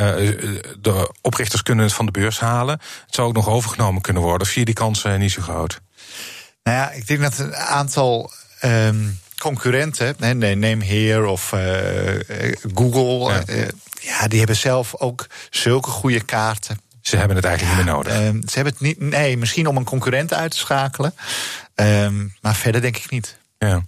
de 0.80 1.14
oprichters 1.20 1.62
kunnen 1.62 1.84
het 1.84 1.94
van 1.94 2.06
de 2.06 2.12
beurs 2.12 2.40
halen. 2.40 2.80
Het 3.06 3.14
zou 3.14 3.28
ook 3.28 3.34
nog 3.34 3.48
overgenomen 3.48 4.02
kunnen 4.02 4.22
worden. 4.22 4.40
Of 4.40 4.48
zie 4.48 4.58
je 4.58 4.64
die 4.64 4.74
kansen 4.74 5.18
niet 5.18 5.32
zo 5.32 5.42
groot? 5.42 5.80
Nou 6.62 6.76
ja, 6.76 6.90
ik 6.90 7.06
denk 7.06 7.20
dat 7.20 7.38
een 7.38 7.56
aantal... 7.56 8.32
Um, 8.64 9.18
concurrenten, 9.38 10.16
neem 10.38 10.80
Heer 10.80 11.24
of 11.24 11.52
uh, 11.52 11.60
Google, 12.74 13.32
ja. 13.46 13.66
ja. 14.00 14.28
die 14.28 14.38
hebben 14.38 14.56
zelf 14.56 14.94
ook 14.96 15.26
zulke 15.50 15.90
goede 15.90 16.20
kaarten 16.20 16.80
ze 17.10 17.16
hebben 17.16 17.36
het 17.36 17.44
eigenlijk 17.44 17.76
niet 17.76 17.84
meer 17.84 17.94
nodig. 17.94 18.12
Ehm, 18.12 18.40
ze 18.48 18.54
hebben 18.54 18.72
het 18.72 18.82
niet, 18.82 19.00
nee, 19.00 19.36
misschien 19.36 19.66
om 19.66 19.76
een 19.76 19.84
concurrent 19.84 20.34
uit 20.34 20.50
te 20.50 20.56
schakelen. 20.56 21.14
Ehm, 21.74 22.26
maar 22.40 22.54
verder 22.54 22.80
denk 22.80 22.96
ik 22.96 23.10
niet. 23.10 23.38
Ja. 23.58 23.82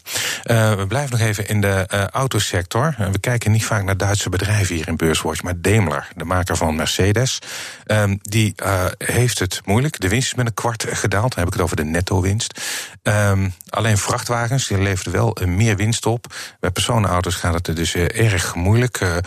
Uh, 0.44 0.74
we 0.74 0.86
blijven 0.86 1.18
nog 1.18 1.28
even 1.28 1.48
in 1.48 1.60
de 1.60 1.88
uh, 1.94 2.06
autosector. 2.06 2.96
Uh, 3.00 3.08
we 3.08 3.18
kijken 3.18 3.50
niet 3.50 3.64
vaak 3.64 3.84
naar 3.84 3.96
Duitse 3.96 4.28
bedrijven 4.28 4.74
hier 4.74 4.88
in 4.88 4.96
Beurswatch, 4.96 5.42
maar 5.42 5.60
Daimler, 5.60 6.08
de 6.16 6.24
maker 6.24 6.56
van 6.56 6.76
Mercedes, 6.76 7.38
um, 7.86 8.18
die 8.22 8.54
heeft 8.98 9.38
het 9.38 9.60
moeilijk. 9.64 10.00
De 10.00 10.08
winst 10.08 10.26
is 10.26 10.34
met 10.34 10.46
een 10.46 10.54
kwart 10.54 10.86
gedaald. 10.88 11.34
Dan 11.34 11.38
heb 11.38 11.46
ik 11.46 11.52
het 11.52 11.62
over 11.62 11.76
de 11.76 11.84
netto-winst. 11.84 12.60
Um, 13.02 13.54
alleen 13.68 13.98
vrachtwagens 13.98 14.66
die 14.66 14.78
leverden 14.78 15.12
wel 15.12 15.36
meer 15.46 15.76
winst 15.76 16.06
op. 16.06 16.34
Bij 16.60 16.70
personenauto's 16.70 17.34
gaat 17.34 17.54
het 17.54 17.68
er 17.68 17.74
dus 17.74 17.94
erg 17.94 18.54
moeilijk. 18.54 19.22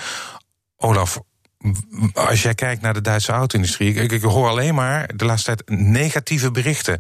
Olaf, 0.78 1.20
als 2.14 2.42
jij 2.42 2.54
kijkt 2.54 2.82
naar 2.82 2.94
de 2.94 3.02
Duitse 3.02 3.32
auto-industrie, 3.32 3.94
ik, 3.94 4.12
ik 4.12 4.22
hoor 4.22 4.48
alleen 4.48 4.76
maar 4.76 5.10
de 5.16 5.26
laatste 5.26 5.56
tijd 5.56 5.80
negatieve 5.80 6.52
berichten 6.52 7.00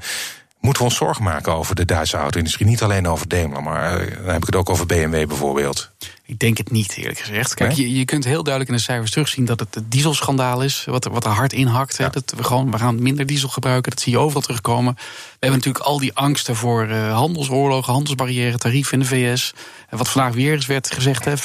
moeten 0.65 0.83
we 0.83 0.89
ons 0.89 0.97
zorgen 0.97 1.23
maken 1.23 1.53
over 1.53 1.75
de 1.75 1.85
Duitse 1.85 2.17
auto-industrie. 2.17 2.67
Niet 2.67 2.81
alleen 2.81 3.07
over 3.07 3.27
Daimler, 3.27 3.63
maar 3.63 4.01
uh, 4.01 4.15
dan 4.15 4.33
heb 4.33 4.41
ik 4.41 4.45
het 4.45 4.55
ook 4.55 4.69
over 4.69 4.85
BMW 4.85 5.27
bijvoorbeeld. 5.27 5.91
Ik 6.27 6.39
denk 6.39 6.57
het 6.57 6.71
niet, 6.71 6.97
eerlijk 6.97 7.19
gezegd. 7.19 7.53
Kijk, 7.53 7.71
je, 7.71 7.93
je 7.93 8.05
kunt 8.05 8.23
heel 8.23 8.43
duidelijk 8.43 8.71
in 8.71 8.77
de 8.77 8.83
cijfers 8.83 9.11
terugzien 9.11 9.45
dat 9.45 9.59
het 9.59 9.75
het 9.75 9.91
dieselschandaal 9.91 10.63
is. 10.63 10.85
Wat, 10.85 11.05
wat 11.05 11.25
er 11.25 11.31
hard 11.31 11.53
inhakt. 11.53 11.97
Ja. 11.97 12.09
Dat 12.09 12.33
we, 12.37 12.43
gewoon, 12.43 12.71
we 12.71 12.77
gaan 12.77 13.01
minder 13.01 13.25
diesel 13.25 13.49
gebruiken. 13.49 13.91
Dat 13.91 14.01
zie 14.01 14.11
je 14.11 14.19
overal 14.19 14.41
terugkomen. 14.41 14.93
We 14.95 15.01
hebben 15.39 15.59
natuurlijk 15.59 15.85
al 15.85 15.99
die 15.99 16.13
angsten 16.13 16.55
voor 16.55 16.87
uh, 16.87 17.13
handelsoorlogen, 17.13 17.93
handelsbarrières, 17.93 18.57
tarieven 18.57 18.93
in 18.93 18.99
de 18.99 19.05
VS. 19.05 19.53
En 19.89 19.97
wat 19.97 20.09
vandaag 20.09 20.33
weer 20.33 20.53
eens 20.53 20.65
werd 20.65 20.91
gezegd, 20.91 21.25
hè, 21.25 21.37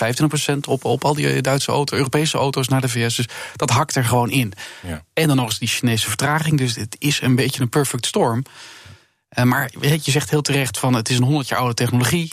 25% 0.54 0.58
op, 0.68 0.84
op 0.84 1.04
al 1.04 1.14
die 1.14 1.40
Duitse 1.40 1.72
auto's, 1.72 1.98
Europese 1.98 2.38
auto's 2.38 2.68
naar 2.68 2.80
de 2.80 2.88
VS. 2.88 3.16
Dus 3.16 3.28
dat 3.56 3.70
hakt 3.70 3.94
er 3.94 4.04
gewoon 4.04 4.30
in. 4.30 4.52
Ja. 4.86 5.02
En 5.14 5.26
dan 5.26 5.36
nog 5.36 5.46
eens 5.46 5.58
die 5.58 5.68
Chinese 5.68 6.08
vertraging. 6.08 6.58
Dus 6.58 6.76
het 6.76 6.96
is 6.98 7.20
een 7.20 7.34
beetje 7.34 7.62
een 7.62 7.68
perfect 7.68 8.06
storm. 8.06 8.42
Uh, 9.38 9.44
maar 9.44 9.70
je 9.80 10.10
zegt 10.10 10.30
heel 10.30 10.42
terecht 10.42 10.78
van 10.78 10.94
het 10.94 11.08
is 11.08 11.16
een 11.16 11.24
100 11.24 11.48
jaar 11.48 11.58
oude 11.58 11.74
technologie. 11.74 12.32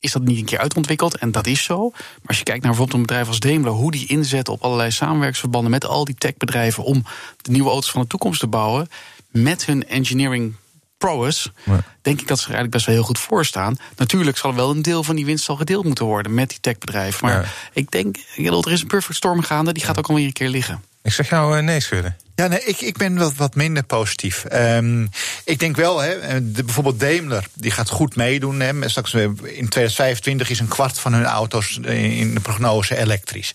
Is 0.00 0.12
dat 0.12 0.22
niet 0.22 0.38
een 0.38 0.44
keer 0.44 0.58
uitontwikkeld? 0.58 1.16
En 1.16 1.32
dat 1.32 1.46
is 1.46 1.62
zo. 1.62 1.90
Maar 1.90 2.26
als 2.26 2.38
je 2.38 2.44
kijkt 2.44 2.62
naar 2.62 2.70
bijvoorbeeld 2.70 2.98
een 2.98 3.06
bedrijf 3.06 3.28
als 3.28 3.40
Daimler, 3.40 3.72
hoe 3.72 3.90
die 3.90 4.06
inzet 4.06 4.48
op 4.48 4.62
allerlei 4.62 4.90
samenwerksverbanden 4.90 5.70
met 5.70 5.84
al 5.84 6.04
die 6.04 6.14
techbedrijven 6.14 6.84
om 6.84 7.04
de 7.36 7.50
nieuwe 7.50 7.70
auto's 7.70 7.90
van 7.90 8.00
de 8.00 8.06
toekomst 8.06 8.40
te 8.40 8.46
bouwen, 8.46 8.88
met 9.30 9.66
hun 9.66 9.88
engineering 9.88 10.54
prowess, 10.98 11.50
ja. 11.64 11.80
denk 12.02 12.20
ik 12.20 12.28
dat 12.28 12.38
ze 12.38 12.44
er 12.44 12.54
eigenlijk 12.54 12.70
best 12.70 12.86
wel 12.86 12.94
heel 12.94 13.04
goed 13.04 13.18
voor 13.18 13.44
staan. 13.44 13.76
Natuurlijk 13.96 14.36
zal 14.36 14.54
wel 14.54 14.70
een 14.70 14.82
deel 14.82 15.04
van 15.04 15.16
die 15.16 15.24
winst 15.24 15.48
al 15.48 15.56
gedeeld 15.56 15.84
moeten 15.84 16.04
worden 16.04 16.34
met 16.34 16.48
die 16.48 16.60
techbedrijven. 16.60 17.26
Maar 17.26 17.40
ja. 17.40 17.48
ik 17.72 17.90
denk, 17.90 18.16
er 18.36 18.72
is 18.72 18.80
een 18.80 18.86
perfect 18.86 19.16
storm 19.16 19.42
gaande, 19.42 19.72
die 19.72 19.84
gaat 19.84 19.98
ook 19.98 20.08
alweer 20.08 20.24
een 20.24 20.32
keer 20.32 20.48
liggen. 20.48 20.82
Ik 21.02 21.12
zeg 21.12 21.28
jou 21.28 21.56
uh, 21.56 21.62
nee 21.62 21.80
schudden. 21.80 22.16
Ja, 22.40 22.46
nee, 22.46 22.64
ik, 22.64 22.80
ik 22.80 22.96
ben 22.96 23.18
wat, 23.18 23.34
wat 23.34 23.54
minder 23.54 23.82
positief. 23.82 24.44
Um, 24.52 25.10
ik 25.44 25.58
denk 25.58 25.76
wel, 25.76 25.98
hè, 25.98 26.52
de, 26.52 26.64
bijvoorbeeld 26.64 27.00
Daimler, 27.00 27.46
die 27.54 27.70
gaat 27.70 27.88
goed 27.88 28.16
meedoen. 28.16 28.60
Hè. 28.60 28.88
Straks 28.88 29.14
in 29.14 29.68
2025 29.68 30.50
is 30.50 30.60
een 30.60 30.68
kwart 30.68 30.98
van 30.98 31.12
hun 31.12 31.24
auto's 31.24 31.78
in 31.78 32.34
de 32.34 32.40
prognose 32.40 32.96
elektrisch. 32.96 33.54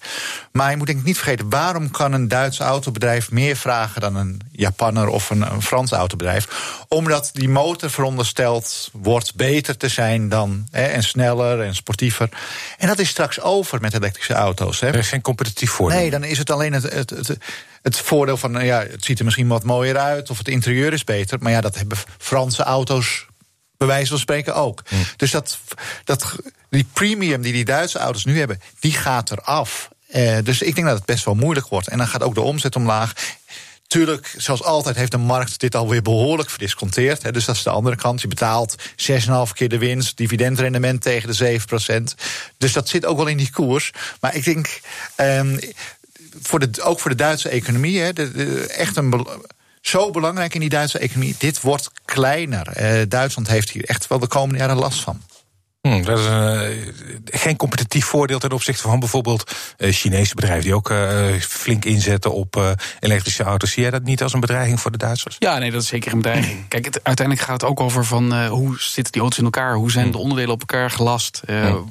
Maar 0.51 0.71
je 0.71 0.77
moet 0.77 0.87
denk 0.87 0.99
ik 0.99 1.05
niet 1.05 1.17
vergeten, 1.17 1.49
waarom 1.49 1.91
kan 1.91 2.13
een 2.13 2.27
Duits 2.27 2.59
autobedrijf 2.59 3.31
meer 3.31 3.55
vragen 3.55 4.01
dan 4.01 4.15
een 4.15 4.41
Japanner 4.51 5.07
of 5.07 5.29
een, 5.29 5.41
een 5.41 5.61
Frans 5.61 5.91
autobedrijf? 5.91 6.47
Omdat 6.87 7.29
die 7.33 7.49
motor 7.49 7.89
verondersteld 7.89 8.89
wordt 8.93 9.35
beter 9.35 9.77
te 9.77 9.89
zijn 9.89 10.29
dan 10.29 10.67
hè, 10.71 10.83
en 10.83 11.03
sneller 11.03 11.61
en 11.61 11.75
sportiever. 11.75 12.29
En 12.77 12.87
dat 12.87 12.99
is 12.99 13.09
straks 13.09 13.41
over 13.41 13.81
met 13.81 13.93
elektrische 13.93 14.33
auto's. 14.33 14.79
Hè. 14.79 14.87
Er 14.87 14.95
is 14.95 15.09
geen 15.09 15.21
competitief 15.21 15.71
voordeel. 15.71 15.99
Nee, 15.99 16.09
dan 16.09 16.23
is 16.23 16.37
het 16.37 16.49
alleen 16.49 16.73
het, 16.73 16.93
het, 16.93 17.09
het 17.09 17.37
het 17.85 17.97
voordeel 17.97 18.37
van, 18.37 18.51
nou 18.51 18.65
ja, 18.65 18.79
het 18.79 19.05
ziet 19.05 19.19
er 19.19 19.25
misschien 19.25 19.47
wat 19.47 19.63
mooier 19.63 19.97
uit 19.97 20.29
of 20.29 20.37
het 20.37 20.47
interieur 20.47 20.93
is 20.93 21.03
beter. 21.03 21.37
Maar 21.41 21.51
ja, 21.51 21.61
dat 21.61 21.75
hebben 21.75 21.97
Franse 22.17 22.63
auto's 22.63 23.25
bij 23.77 23.87
wijze 23.87 24.09
van 24.09 24.19
spreken 24.19 24.55
ook. 24.55 24.81
Hm. 24.87 24.95
Dus 25.17 25.31
dat, 25.31 25.59
dat, 26.03 26.35
die 26.69 26.87
premium 26.93 27.41
die 27.41 27.53
die 27.53 27.65
Duitse 27.65 27.99
auto's 27.99 28.25
nu 28.25 28.37
hebben, 28.39 28.61
die 28.79 28.91
gaat 28.91 29.31
eraf. 29.31 29.89
Eh, 30.07 30.37
dus 30.43 30.61
ik 30.61 30.75
denk 30.75 30.87
dat 30.87 30.97
het 30.97 31.05
best 31.05 31.25
wel 31.25 31.35
moeilijk 31.35 31.67
wordt. 31.67 31.87
En 31.87 31.97
dan 31.97 32.07
gaat 32.07 32.23
ook 32.23 32.35
de 32.35 32.41
omzet 32.41 32.75
omlaag. 32.75 33.13
Tuurlijk, 33.87 34.33
zoals 34.37 34.63
altijd 34.63 34.95
heeft 34.95 35.11
de 35.11 35.17
markt 35.17 35.59
dit 35.59 35.75
alweer 35.75 36.01
behoorlijk 36.01 36.49
verdisconteerd. 36.49 37.23
Hè, 37.23 37.31
dus 37.31 37.45
dat 37.45 37.55
is 37.55 37.63
de 37.63 37.69
andere 37.69 37.95
kant. 37.95 38.21
Je 38.21 38.27
betaalt 38.27 38.75
6,5 38.95 39.53
keer 39.53 39.69
de 39.69 39.77
winst, 39.77 40.17
dividendrendement 40.17 41.01
tegen 41.01 41.37
de 41.37 41.59
7% 41.59 42.15
Dus 42.57 42.73
dat 42.73 42.89
zit 42.89 43.05
ook 43.05 43.17
wel 43.17 43.27
in 43.27 43.37
die 43.37 43.51
koers. 43.51 43.91
Maar 44.19 44.35
ik 44.35 44.43
denk, 44.43 44.79
um, 45.17 45.59
voor 46.41 46.59
de, 46.59 46.81
ook 46.81 46.99
voor 46.99 47.11
de 47.11 47.17
Duitse 47.17 47.49
economie, 47.49 47.99
hè, 47.99 48.13
de, 48.13 48.65
echt 48.67 48.97
een 48.97 49.27
zo 49.81 50.11
belangrijk 50.11 50.53
in 50.53 50.59
die 50.59 50.69
Duitse 50.69 50.99
economie. 50.99 51.35
Dit 51.37 51.61
wordt 51.61 51.91
kleiner. 52.05 52.81
Uh, 52.81 53.01
Duitsland 53.07 53.47
heeft 53.47 53.69
hier 53.69 53.83
echt 53.83 54.07
wel 54.07 54.19
de 54.19 54.27
komende 54.27 54.59
jaren 54.59 54.77
last 54.77 54.99
van. 54.99 55.21
Hmm, 55.85 56.03
dat 56.03 56.19
is 56.19 56.25
uh, 56.25 56.61
geen 57.25 57.55
competitief 57.55 58.05
voordeel 58.05 58.39
ten 58.39 58.51
opzichte 58.51 58.81
van 58.81 58.99
bijvoorbeeld 58.99 59.51
uh, 59.77 59.91
Chinese 59.91 60.35
bedrijven 60.35 60.63
die 60.63 60.75
ook 60.75 60.89
uh, 60.89 61.25
flink 61.39 61.85
inzetten 61.85 62.33
op 62.33 62.75
elektrische 62.99 63.43
auto's. 63.43 63.71
Zie 63.71 63.81
jij 63.81 63.91
dat 63.91 64.03
niet 64.03 64.23
als 64.23 64.33
een 64.33 64.39
bedreiging 64.39 64.79
voor 64.79 64.91
de 64.91 64.97
Duitsers? 64.97 65.35
Ja, 65.39 65.57
nee, 65.57 65.71
dat 65.71 65.81
is 65.81 65.87
zeker 65.87 66.11
een 66.11 66.21
bedreiging. 66.21 66.67
Kijk, 66.67 66.85
het, 66.85 67.03
uiteindelijk 67.03 67.47
gaat 67.47 67.61
het 67.61 67.69
ook 67.69 67.79
over 67.79 68.05
van 68.05 68.47
hoe 68.47 68.75
zitten 68.79 69.13
die 69.13 69.21
auto's 69.21 69.39
in 69.39 69.43
elkaar, 69.43 69.75
hoe 69.75 69.91
zijn 69.91 70.11
de 70.11 70.17
onderdelen 70.17 70.53
op 70.53 70.59
elkaar 70.59 70.91
gelast. 70.91 71.41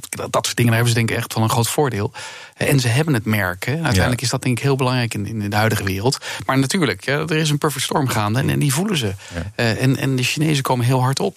Dat, 0.09 0.33
dat, 0.33 0.45
soort 0.45 0.57
dingen 0.57 0.73
daar 0.73 0.81
hebben 0.81 0.89
ze 0.89 0.95
denk 0.95 1.11
ik 1.11 1.17
echt 1.17 1.35
wel 1.35 1.43
een 1.43 1.51
groot 1.51 1.69
voordeel. 1.69 2.13
En 2.57 2.81
ze 2.81 2.89
hebben 2.89 3.15
het 3.15 3.25
merk. 3.25 3.65
Hè. 3.65 3.73
Uiteindelijk 3.73 4.23
is 4.23 4.31
dat 4.31 4.43
denk 4.43 4.59
ik 4.59 4.65
heel 4.65 4.77
belangrijk 4.77 5.15
in, 5.15 5.27
in 5.27 5.51
de 5.51 5.57
huidige 5.57 5.85
wereld. 5.85 6.19
Maar 6.47 6.59
natuurlijk, 6.59 7.05
ja, 7.05 7.19
er 7.19 7.37
is 7.37 7.51
een 7.51 7.59
perfect 7.59 7.85
storm 7.85 8.09
gaande 8.09 8.39
en, 8.39 8.51
en 8.51 8.59
die 8.59 8.73
voelen 8.73 8.97
ze. 8.97 9.15
en, 9.55 9.97
en 9.97 10.17
de 10.17 10.23
Chinezen 10.23 10.63
komen 10.63 10.87
heel 10.87 11.01
hard 11.01 11.21
op. 11.21 11.37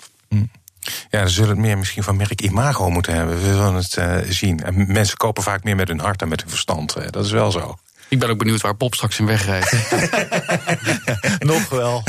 Ja, 1.09 1.25
ze 1.25 1.33
zullen 1.33 1.49
het 1.49 1.59
meer 1.59 1.77
misschien 1.77 2.03
van 2.03 2.15
merk 2.17 2.41
imago 2.41 2.89
moeten 2.89 3.13
hebben. 3.13 3.35
We 3.35 3.53
zullen 3.53 3.73
het 3.73 3.95
uh, 3.99 4.17
zien. 4.29 4.63
En 4.63 4.91
mensen 4.91 5.17
kopen 5.17 5.43
vaak 5.43 5.63
meer 5.63 5.75
met 5.75 5.87
hun 5.87 5.99
hart 5.99 6.19
dan 6.19 6.29
met 6.29 6.41
hun 6.41 6.49
verstand. 6.49 6.97
Uh, 6.97 7.03
dat 7.09 7.25
is 7.25 7.31
wel 7.31 7.51
zo. 7.51 7.77
Ik 8.09 8.19
ben 8.19 8.29
ook 8.29 8.37
benieuwd 8.37 8.61
waar 8.61 8.77
Bob 8.77 8.93
straks 8.93 9.19
in 9.19 9.25
wegrijdt. 9.25 9.71
Nog 11.39 11.69
wel. 11.69 12.03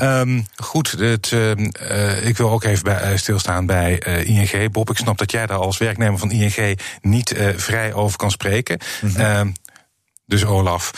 um, 0.00 0.46
goed, 0.56 0.90
het, 0.90 1.30
uh, 1.30 2.26
ik 2.26 2.36
wil 2.36 2.50
ook 2.50 2.64
even 2.64 2.84
bij, 2.84 3.16
stilstaan 3.16 3.66
bij 3.66 3.98
ING. 4.24 4.72
Bob, 4.72 4.90
ik 4.90 4.96
snap 4.96 5.18
dat 5.18 5.30
jij 5.30 5.46
daar 5.46 5.58
als 5.58 5.78
werknemer 5.78 6.18
van 6.18 6.30
ING 6.30 6.78
niet 7.00 7.34
vrij 7.56 7.92
over 7.92 8.16
kan 8.16 8.30
spreken. 8.30 8.78
Mm 9.00 9.14
-hmm. 9.14 9.52
dus 10.26 10.44
Olaf, 10.44 10.90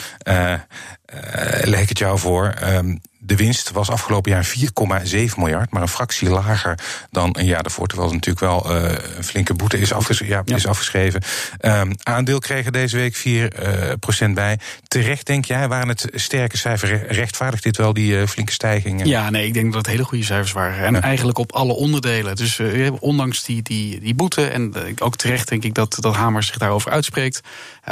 leg 1.63 1.81
ik 1.81 1.89
het 1.89 1.99
jou 1.99 2.19
voor. 2.19 2.55
Um, 2.63 3.01
de 3.23 3.37
winst 3.37 3.71
was 3.71 3.91
afgelopen 3.91 4.31
jaar 4.31 4.47
4,7 4.47 5.37
miljard, 5.37 5.71
maar 5.71 5.83
een 5.83 5.89
fractie 5.89 6.29
lager 6.29 6.79
dan 7.11 7.37
een 7.39 7.45
jaar 7.47 7.63
daarvoor. 7.63 7.87
Terwijl 7.87 8.09
er 8.09 8.15
natuurlijk 8.15 8.45
wel 8.45 8.77
uh, 8.77 8.93
een 9.17 9.25
flinke 9.25 9.55
boete 9.55 9.79
is, 9.79 9.93
afgeschreven. 9.93 10.35
Ja, 10.35 10.43
ja. 10.45 10.57
is 10.57 10.67
afgeschreven. 10.67 11.23
Um, 11.61 11.93
aandeel 12.03 12.39
kregen 12.39 12.73
deze 12.73 12.97
week 12.97 13.17
4 13.17 13.53
uh, 13.63 13.93
procent 14.01 14.35
bij. 14.35 14.59
Terecht 14.89 15.27
denk 15.27 15.45
jij, 15.45 15.69
waren 15.69 15.89
het 15.89 16.07
sterke 16.15 16.57
cijfers? 16.57 16.91
Rechtvaardigt 17.09 17.63
dit 17.63 17.77
wel 17.77 17.93
die 17.93 18.13
uh, 18.13 18.27
flinke 18.27 18.53
stijging? 18.53 19.07
Ja, 19.07 19.31
nee, 19.31 19.47
ik 19.47 19.55
denk 19.55 19.73
dat 19.73 19.83
het 19.83 19.91
hele 19.91 20.05
goede 20.05 20.25
cijfers 20.25 20.53
waren. 20.53 20.85
En 20.85 20.95
ja. 20.95 21.01
eigenlijk 21.01 21.39
op 21.39 21.53
alle 21.53 21.73
onderdelen. 21.73 22.37
Dus 22.37 22.61
ondanks 23.01 23.45
die, 23.45 23.63
die, 23.63 24.01
die 24.01 24.15
boete, 24.15 24.47
en 24.47 24.75
ook 24.99 25.17
terecht 25.17 25.49
denk 25.49 25.65
ik 25.65 25.75
dat, 25.75 25.97
dat 26.01 26.15
Hamers 26.15 26.47
zich 26.47 26.59
daarover 26.59 26.91
uitspreekt, 26.91 27.41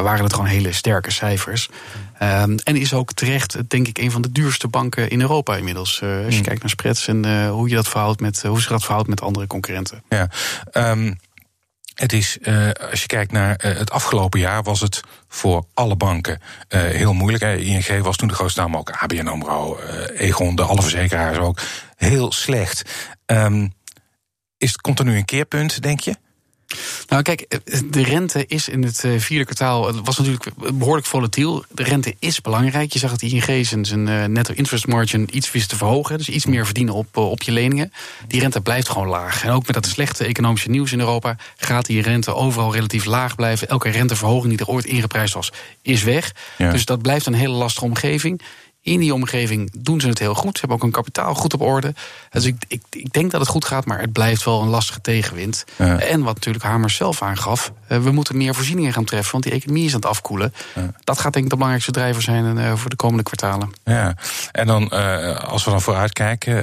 waren 0.03 0.25
het 0.25 0.33
gewoon 0.33 0.49
hele 0.49 0.73
sterke 0.73 1.11
cijfers. 1.11 1.69
Um, 2.23 2.59
en 2.59 2.77
is 2.77 2.93
ook 2.93 3.13
terecht, 3.13 3.71
denk 3.71 3.89
ik, 3.89 3.99
een 3.99 4.11
van 4.11 4.23
de 4.23 4.33
duurste 4.33 4.69
banken 4.69 5.11
in 5.11 5.21
Europa 5.21 5.57
inmiddels. 5.57 6.01
Uh, 6.05 6.25
als 6.25 6.35
je 6.35 6.41
mm. 6.41 6.47
kijkt 6.47 6.61
naar 6.61 6.71
spreads 6.71 7.09
en 7.09 7.27
uh, 7.27 7.51
hoe 7.51 7.69
je 7.69 7.75
dat 7.75 7.89
verhoudt 7.89 8.21
met 8.21 8.43
hoe 8.43 8.61
zich 8.61 8.71
dat 8.71 8.85
verhoudt 8.85 9.09
met 9.09 9.21
andere 9.21 9.47
concurrenten. 9.47 10.03
Ja. 10.09 10.31
Um, 10.73 11.19
het 11.95 12.13
is, 12.13 12.39
uh, 12.43 12.71
als 12.91 13.01
je 13.01 13.07
kijkt 13.07 13.33
naar 13.33 13.55
het 13.63 13.91
afgelopen 13.91 14.41
jaar, 14.41 14.63
was 14.63 14.81
het 14.81 15.01
voor 15.29 15.65
alle 15.75 15.97
banken 15.97 16.41
heel 16.69 17.13
moeilijk. 17.13 17.61
ING 17.61 18.03
was 18.03 18.17
toen 18.17 18.29
de 18.29 18.35
grootste 18.35 18.61
naam, 18.61 18.77
ook 18.77 18.91
ABN 18.91 19.27
AMRO, 19.27 19.79
Egon, 20.17 20.57
de 20.57 20.63
alle 20.63 20.83
verzekeraars 20.83 21.39
ook. 21.39 21.61
Heel 21.97 22.33
slecht. 22.33 22.83
Um, 23.27 23.73
is, 24.59 24.77
komt 24.77 24.99
er 24.99 25.05
nu 25.05 25.17
een 25.17 25.25
keerpunt, 25.25 25.83
denk 25.83 26.01
je? 26.01 26.17
Nou, 27.09 27.23
kijk, 27.23 27.61
de 27.91 28.03
rente 28.03 28.47
is 28.47 28.69
in 28.69 28.83
het 28.83 29.05
eh, 29.05 29.13
vierde 29.19 29.45
kwartaal. 29.45 29.87
Het 29.87 29.97
was 30.05 30.19
natuurlijk 30.19 30.51
behoorlijk 30.75 31.07
volatiel. 31.07 31.65
De 31.71 31.83
rente 31.83 32.15
is 32.19 32.41
belangrijk. 32.41 32.93
Je 32.93 32.99
zag 32.99 33.11
dat 33.11 33.23
ING 33.23 33.67
zijn, 33.67 33.85
zijn 33.85 34.09
eh, 34.09 34.25
netto 34.25 34.55
interest 34.55 34.87
margin 34.87 35.29
iets 35.33 35.53
wist 35.53 35.69
te 35.69 35.77
verhogen. 35.77 36.19
Dus 36.19 36.29
iets 36.29 36.47
meer 36.47 36.65
verdienen 36.65 36.95
op, 36.95 37.07
eh, 37.17 37.31
op 37.31 37.43
je 37.43 37.53
leningen. 37.53 37.93
Die 38.27 38.41
rente 38.41 38.61
blijft 38.61 38.89
gewoon 38.89 39.09
laag. 39.09 39.45
En 39.45 39.51
ook 39.51 39.67
met 39.67 39.75
dat 39.75 39.87
slechte 39.87 40.25
economische 40.25 40.71
nieuws 40.71 40.93
in 40.93 41.01
Europa 41.01 41.37
gaat 41.57 41.87
die 41.87 42.03
rente 42.03 42.35
overal 42.35 42.73
relatief 42.73 43.05
laag 43.05 43.35
blijven. 43.35 43.69
Elke 43.69 43.89
renteverhoging 43.89 44.57
die 44.57 44.67
er 44.67 44.73
ooit 44.73 44.85
ingeprijsd 44.85 45.35
was, 45.35 45.53
is 45.83 46.03
weg. 46.03 46.33
Dus 46.57 46.85
dat 46.85 47.03
blijft 47.03 47.27
een 47.27 47.35
hele 47.35 47.55
lastige 47.55 47.87
omgeving. 47.87 48.43
In 48.89 49.01
die 49.01 49.15
omgeving 49.15 49.71
doen 49.79 50.01
ze 50.01 50.09
het 50.09 50.19
heel 50.19 50.35
goed. 50.35 50.53
Ze 50.53 50.59
hebben 50.59 50.77
ook 50.77 50.83
een 50.83 50.91
kapitaal 50.91 51.35
goed 51.35 51.55
op 51.55 51.61
orde. 51.61 51.95
Dus 52.31 52.45
ik, 52.45 52.65
ik, 52.69 52.83
ik 52.91 53.13
denk 53.13 53.31
dat 53.31 53.41
het 53.41 53.49
goed 53.49 53.65
gaat, 53.65 53.85
maar 53.85 54.01
het 54.01 54.13
blijft 54.13 54.45
wel 54.45 54.63
een 54.63 54.69
lastige 54.69 55.01
tegenwind. 55.01 55.65
En 55.77 56.23
wat 56.23 56.35
natuurlijk 56.35 56.65
Hamers 56.65 56.97
zelf 56.97 57.23
aangaf, 57.23 57.73
uh, 57.89 57.99
we 57.99 58.11
moeten 58.11 58.37
meer 58.37 58.55
voorzieningen 58.55 58.93
gaan 58.93 59.05
treffen, 59.05 59.33
want 59.33 59.45
die 59.45 59.53
economie 59.53 59.85
is 59.85 59.95
aan 59.95 60.01
het 60.01 60.09
afkoelen. 60.09 60.55
Dat 61.05 61.19
gaat 61.19 61.33
denk 61.33 61.45
ik 61.45 61.51
de 61.51 61.57
belangrijkste 61.57 61.93
drijver 61.93 62.23
zijn 62.23 62.57
uh, 62.57 62.75
voor 62.75 62.91
de 62.91 62.97
komende 62.97 63.23
kwartalen. 63.23 63.73
Ja, 63.85 64.17
en 64.53 64.67
dan 64.67 64.89
als 65.41 65.65
we 65.65 65.71
dan 65.71 65.83
vooruitkijken, 65.83 66.55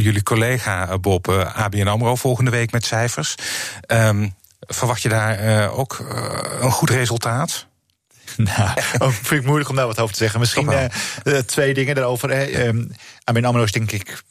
jullie 0.00 0.22
collega 0.22 0.98
Bob, 0.98 1.28
ABN 1.54 1.86
AMRO 1.86 2.14
volgende 2.14 2.50
week 2.50 2.72
met 2.72 2.84
cijfers. 2.84 3.34
Um, 3.86 4.34
verwacht 4.60 5.02
je 5.02 5.08
daar 5.08 5.70
ook 5.70 5.98
een 6.60 6.72
goed 6.72 6.90
resultaat? 6.90 7.66
Nou, 8.56 8.70
oh, 8.98 9.08
vind 9.08 9.40
ik 9.40 9.46
moeilijk 9.46 9.70
om 9.70 9.76
daar 9.76 9.86
wat 9.86 10.00
over 10.00 10.14
te 10.14 10.20
zeggen. 10.20 10.40
Misschien 10.40 10.72
uh, 10.72 11.38
twee 11.38 11.74
dingen 11.74 11.94
daarover. 11.94 12.30
Hè. 12.30 12.66
Um, 12.66 12.90
ABN 13.24 13.44
AMRO 13.44 13.62
is 13.62 13.72
denk 13.72 13.92
ik 13.92 14.22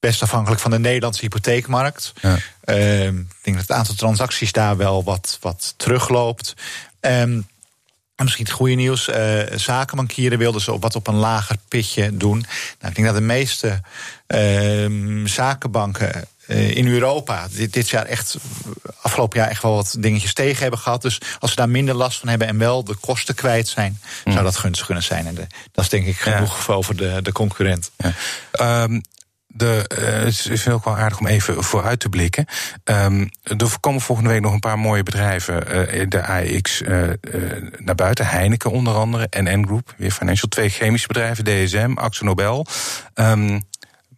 best 0.00 0.22
afhankelijk 0.22 0.60
van 0.60 0.70
de 0.70 0.78
Nederlandse 0.78 1.20
hypotheekmarkt. 1.20 2.12
Ja. 2.20 2.38
Uh, 2.64 3.06
ik 3.06 3.12
denk 3.42 3.56
dat 3.56 3.68
het 3.68 3.72
aantal 3.72 3.94
transacties 3.94 4.52
daar 4.52 4.76
wel 4.76 5.04
wat, 5.04 5.38
wat 5.40 5.74
terugloopt. 5.76 6.54
Um, 7.00 7.46
misschien 8.16 8.44
het 8.44 8.54
goede 8.54 8.74
nieuws. 8.74 9.08
Uh, 9.08 9.42
zakenbankieren 9.54 10.38
wilden 10.38 10.60
ze 10.60 10.78
wat 10.78 10.94
op 10.94 11.06
een 11.06 11.14
lager 11.14 11.56
pitje 11.68 12.16
doen. 12.16 12.38
Nou, 12.78 12.88
ik 12.88 12.94
denk 12.94 13.06
dat 13.06 13.16
de 13.16 13.22
meeste 13.22 13.80
uh, 14.28 15.26
zakenbanken 15.26 16.28
in 16.46 16.88
Europa 16.88 17.48
dit, 17.50 17.72
dit, 17.72 17.88
jaar 17.88 18.06
echt 18.06 18.36
afgelopen 19.02 19.38
jaar 19.38 19.48
echt 19.48 19.62
wel 19.62 19.74
wat 19.74 19.96
dingetjes 19.98 20.34
tegen 20.34 20.62
hebben 20.62 20.80
gehad. 20.80 21.02
Dus 21.02 21.20
als 21.38 21.50
ze 21.50 21.56
daar 21.56 21.68
minder 21.68 21.94
last 21.94 22.18
van 22.18 22.28
hebben 22.28 22.48
en 22.48 22.58
wel 22.58 22.84
de 22.84 22.94
kosten 22.94 23.34
kwijt 23.34 23.68
zijn, 23.68 24.00
zou 24.24 24.36
mm. 24.36 24.44
dat 24.44 24.56
gunstig 24.56 24.86
kunnen 24.86 25.04
zijn. 25.04 25.26
En 25.26 25.34
de, 25.34 25.46
dat 25.72 25.84
is 25.84 25.90
denk 25.90 26.06
ik 26.06 26.18
genoeg 26.18 26.66
ja. 26.66 26.74
over 26.74 26.96
de, 26.96 27.18
de 27.22 27.32
concurrent. 27.32 27.90
Ja. 27.96 28.82
Um, 28.82 29.02
de, 29.52 29.90
uh, 29.98 30.24
het 30.24 30.46
is 30.50 30.68
ook 30.68 30.84
wel 30.84 30.96
aardig 30.96 31.18
om 31.18 31.26
even 31.26 31.64
vooruit 31.64 32.00
te 32.00 32.08
blikken. 32.08 32.44
Um, 32.84 33.30
er 33.42 33.80
komen 33.80 34.00
volgende 34.00 34.30
week 34.30 34.40
nog 34.40 34.52
een 34.52 34.58
paar 34.60 34.78
mooie 34.78 35.02
bedrijven 35.02 35.86
uh, 35.96 36.04
de 36.08 36.26
AX 36.26 36.80
uh, 36.80 37.08
naar 37.78 37.94
buiten. 37.94 38.26
Heineken 38.26 38.70
onder 38.70 38.94
andere, 38.94 39.26
NN 39.30 39.64
Group, 39.66 39.94
weer 39.96 40.10
Financial. 40.10 40.48
Twee 40.48 40.68
chemische 40.68 41.06
bedrijven, 41.06 41.44
DSM, 41.44 41.92
Axo 41.94 42.24
Nobel. 42.24 42.66
Um, 43.14 43.62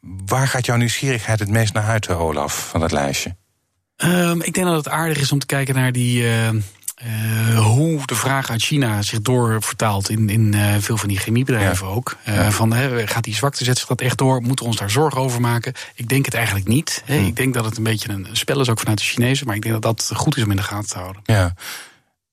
waar 0.00 0.48
gaat 0.48 0.66
jouw 0.66 0.76
nieuwsgierigheid 0.76 1.38
het 1.38 1.48
meest 1.48 1.72
naar 1.72 1.88
uit, 1.88 2.08
Olaf, 2.08 2.68
van 2.68 2.80
dat 2.80 2.92
lijstje? 2.92 3.36
Um, 4.04 4.42
ik 4.42 4.54
denk 4.54 4.66
dat 4.66 4.76
het 4.76 4.88
aardig 4.88 5.18
is 5.18 5.32
om 5.32 5.38
te 5.38 5.46
kijken 5.46 5.74
naar 5.74 5.92
die. 5.92 6.22
Uh, 6.22 6.48
uh, 7.06 7.58
hoe 7.58 8.06
de 8.06 8.14
vraag 8.14 8.50
uit 8.50 8.62
China 8.62 9.02
zich 9.02 9.20
doorvertaalt 9.20 10.10
in, 10.10 10.28
in 10.28 10.52
uh, 10.54 10.74
veel 10.78 10.96
van 10.96 11.08
die 11.08 11.18
chemiebedrijven 11.18 11.86
ja. 11.86 11.92
ook. 11.92 12.16
Uh, 12.28 12.48
van, 12.48 12.72
he, 12.72 13.06
gaat 13.06 13.24
die 13.24 13.34
zwakte, 13.34 13.64
zet 13.64 13.78
zich 13.78 13.86
dat 13.86 14.00
echt 14.00 14.18
door? 14.18 14.40
Moeten 14.40 14.64
we 14.64 14.70
ons 14.70 14.80
daar 14.80 14.90
zorgen 14.90 15.20
over 15.20 15.40
maken? 15.40 15.72
Ik 15.94 16.08
denk 16.08 16.24
het 16.24 16.34
eigenlijk 16.34 16.66
niet. 16.66 17.02
He. 17.04 17.16
Hmm. 17.16 17.26
Ik 17.26 17.36
denk 17.36 17.54
dat 17.54 17.64
het 17.64 17.76
een 17.76 17.82
beetje 17.82 18.08
een 18.08 18.28
spel 18.32 18.60
is 18.60 18.68
ook 18.68 18.78
vanuit 18.78 18.98
de 18.98 19.04
Chinezen. 19.04 19.46
Maar 19.46 19.56
ik 19.56 19.62
denk 19.62 19.82
dat 19.82 19.96
dat 19.96 20.10
goed 20.14 20.36
is 20.36 20.42
om 20.42 20.50
in 20.50 20.56
de 20.56 20.62
gaten 20.62 20.88
te 20.88 20.98
houden. 20.98 21.22
Ja. 21.24 21.54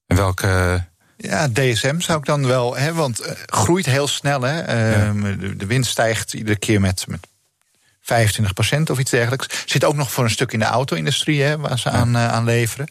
En 0.08 0.16
welke... 0.16 0.84
Ja, 1.18 1.50
DSM 1.50 2.00
zou 2.00 2.20
ik 2.20 2.26
dan 2.26 2.48
wel, 2.48 2.76
hè, 2.76 2.94
want 2.94 3.22
uh, 3.22 3.32
groeit 3.46 3.86
heel 3.86 4.08
snel. 4.08 4.42
Hè. 4.42 4.68
Uh, 4.68 5.24
ja. 5.24 5.36
de, 5.38 5.56
de, 5.56 5.66
winst 5.66 5.92
stijgt 5.92 6.34
iedere 6.34 6.58
keer 6.58 6.82
met, 6.82 7.06
met 7.08 7.28
25% 8.10 8.92
of 8.92 9.00
iets 9.00 9.12
dergelijks. 9.12 9.64
Zit 9.66 9.84
ook 9.84 9.96
nog 9.96 10.12
voor 10.12 10.24
een 10.24 10.30
stuk 10.30 10.52
in 10.52 10.60
de 10.60 10.66
auto-industrie, 10.66 11.58
waar 11.58 11.80
ze 11.80 11.90
aan, 11.90 12.16
uh, 12.16 12.28
aan 12.28 12.44
leveren. 12.44 12.88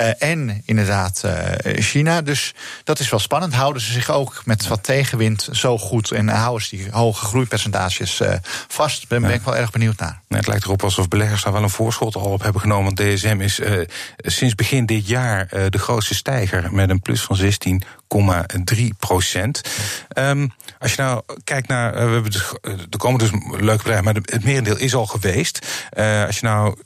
Uh, 0.00 0.22
en 0.22 0.62
inderdaad 0.64 1.22
uh, 1.24 1.32
China. 1.62 2.22
Dus 2.22 2.54
dat 2.84 2.98
is 2.98 3.08
wel 3.08 3.18
spannend. 3.18 3.54
Houden 3.54 3.82
ze 3.82 3.92
zich 3.92 4.10
ook 4.10 4.42
met 4.44 4.66
wat 4.66 4.82
tegenwind 4.82 5.48
zo 5.52 5.78
goed 5.78 6.10
en 6.10 6.28
houden 6.28 6.66
ze 6.66 6.76
die 6.76 6.88
hoge 6.90 7.24
groeipercentages 7.24 8.20
uh, 8.20 8.32
vast? 8.68 8.98
Daar 8.98 9.20
ben, 9.20 9.28
ben 9.28 9.38
ik 9.38 9.44
wel 9.44 9.56
erg 9.56 9.70
benieuwd 9.70 9.98
naar. 9.98 10.20
Nee, 10.28 10.38
het 10.38 10.48
lijkt 10.48 10.64
erop 10.64 10.82
alsof 10.82 11.08
beleggers 11.08 11.42
daar 11.42 11.52
wel 11.52 11.62
een 11.62 11.70
voorschot 11.70 12.16
al 12.16 12.22
op 12.22 12.42
hebben 12.42 12.60
genomen. 12.60 12.84
Want 12.84 12.96
DSM 12.96 13.40
is 13.40 13.60
sinds 14.18 14.54
begin 14.54 14.86
dit 14.86 15.08
jaar 15.08 15.48
de 15.70 15.78
grootste 15.78 16.14
stijger 16.14 16.74
met 16.74 16.90
een 16.90 17.00
plus 17.00 17.22
van 17.22 17.38
16,3 18.74 18.84
procent. 18.98 19.60
Um, 20.18 20.52
als 20.78 20.94
je 20.94 21.02
nou 21.02 21.22
kijkt 21.44 21.68
naar, 21.68 21.92
we 21.92 21.98
hebben 21.98 22.30
dus, 22.30 22.52
er 22.90 22.98
komen 22.98 23.18
dus 23.18 23.30
leuke 23.50 23.82
bedrijven, 23.82 24.04
maar 24.04 24.14
het 24.14 24.44
merendeel 24.44 24.78
is 24.78 24.94
al 24.94 25.06
geweest. 25.06 25.66
als 26.26 26.38
je 26.38 26.46
nou 26.46 26.76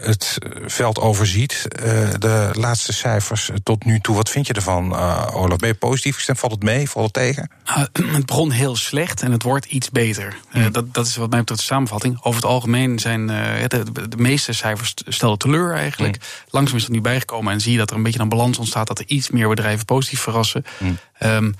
het 0.00 0.38
veld 0.66 0.98
overziet, 1.00 1.66
uh, 1.76 2.10
de 2.18 2.50
laatste 2.52 2.92
cijfers 2.92 3.50
tot 3.62 3.84
nu 3.84 4.00
toe. 4.00 4.16
Wat 4.16 4.30
vind 4.30 4.46
je 4.46 4.52
ervan, 4.52 4.92
uh, 4.92 5.26
Olaf? 5.32 5.56
Ben 5.56 5.68
je 5.68 5.74
positief 5.74 6.14
gestemd? 6.14 6.38
Valt 6.38 6.52
het 6.52 6.62
mee? 6.62 6.90
Valt 6.90 7.04
het 7.04 7.14
tegen? 7.14 7.50
Uh, 7.68 7.76
het 8.16 8.26
begon 8.26 8.50
heel 8.50 8.76
slecht 8.76 9.22
en 9.22 9.32
het 9.32 9.42
wordt 9.42 9.66
iets 9.66 9.90
beter. 9.90 10.36
Mm. 10.52 10.72
dat, 10.72 10.94
dat 10.94 11.06
is 11.06 11.16
wat 11.16 11.30
mij 11.30 11.38
betreft 11.38 11.60
de 11.60 11.66
samenvatting. 11.66 12.16
Over 12.22 12.40
het 12.40 12.50
algemeen 12.50 12.98
zijn 12.98 13.26
de, 13.26 13.84
de, 14.08 14.16
meeste 14.16 14.52
cijfers 14.52 14.94
stelden 15.06 15.38
teleur 15.38 15.74
eigenlijk. 15.74 16.16
Mm. 16.16 16.22
Langzaam 16.50 16.76
is 16.76 16.84
er 16.84 16.90
nu 16.90 17.00
bijgekomen 17.00 17.52
en 17.52 17.60
zie 17.60 17.72
je 17.72 17.78
dat 17.78 17.90
er 17.90 17.96
een 17.96 18.02
beetje 18.02 18.20
een 18.20 18.28
balans 18.28 18.58
ontstaat... 18.58 18.86
dat 18.86 18.98
er 18.98 19.06
iets 19.08 19.30
meer 19.30 19.48
bedrijven 19.48 19.84
positief 19.84 20.20
verrassen. 20.20 20.64
Mm. 20.78 20.98
Um, 21.22 21.54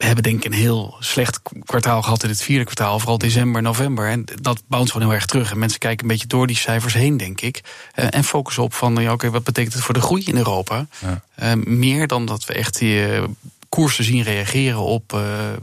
we 0.00 0.06
hebben 0.06 0.24
denk 0.24 0.44
ik 0.44 0.44
een 0.44 0.58
heel 0.58 0.96
slecht 0.98 1.40
kwartaal 1.64 2.02
gehad 2.02 2.22
in 2.22 2.28
het 2.28 2.42
vierde 2.42 2.64
kwartaal, 2.64 2.98
vooral 2.98 3.18
december, 3.18 3.62
november. 3.62 4.08
En 4.08 4.24
dat 4.40 4.62
bounce 4.66 4.92
gewoon 4.92 5.06
heel 5.06 5.16
erg 5.16 5.26
terug. 5.26 5.50
En 5.50 5.58
mensen 5.58 5.78
kijken 5.78 6.02
een 6.02 6.10
beetje 6.10 6.26
door 6.26 6.46
die 6.46 6.56
cijfers 6.56 6.94
heen, 6.94 7.16
denk 7.16 7.40
ik. 7.40 7.60
Uh, 7.94 8.06
en 8.10 8.24
focussen 8.24 8.62
op 8.62 8.74
van, 8.74 8.94
ja, 8.94 9.12
oké, 9.12 9.30
wat 9.30 9.44
betekent 9.44 9.74
het 9.74 9.82
voor 9.82 9.94
de 9.94 10.00
groei 10.00 10.24
in 10.24 10.36
Europa? 10.36 10.86
Ja. 10.98 11.22
Uh, 11.42 11.64
meer 11.64 12.06
dan 12.06 12.26
dat 12.26 12.44
we 12.44 12.52
echt 12.52 12.78
die 12.78 13.08
uh, 13.08 13.22
koersen 13.68 14.04
zien 14.04 14.22
reageren 14.22 14.78
op 14.78 15.20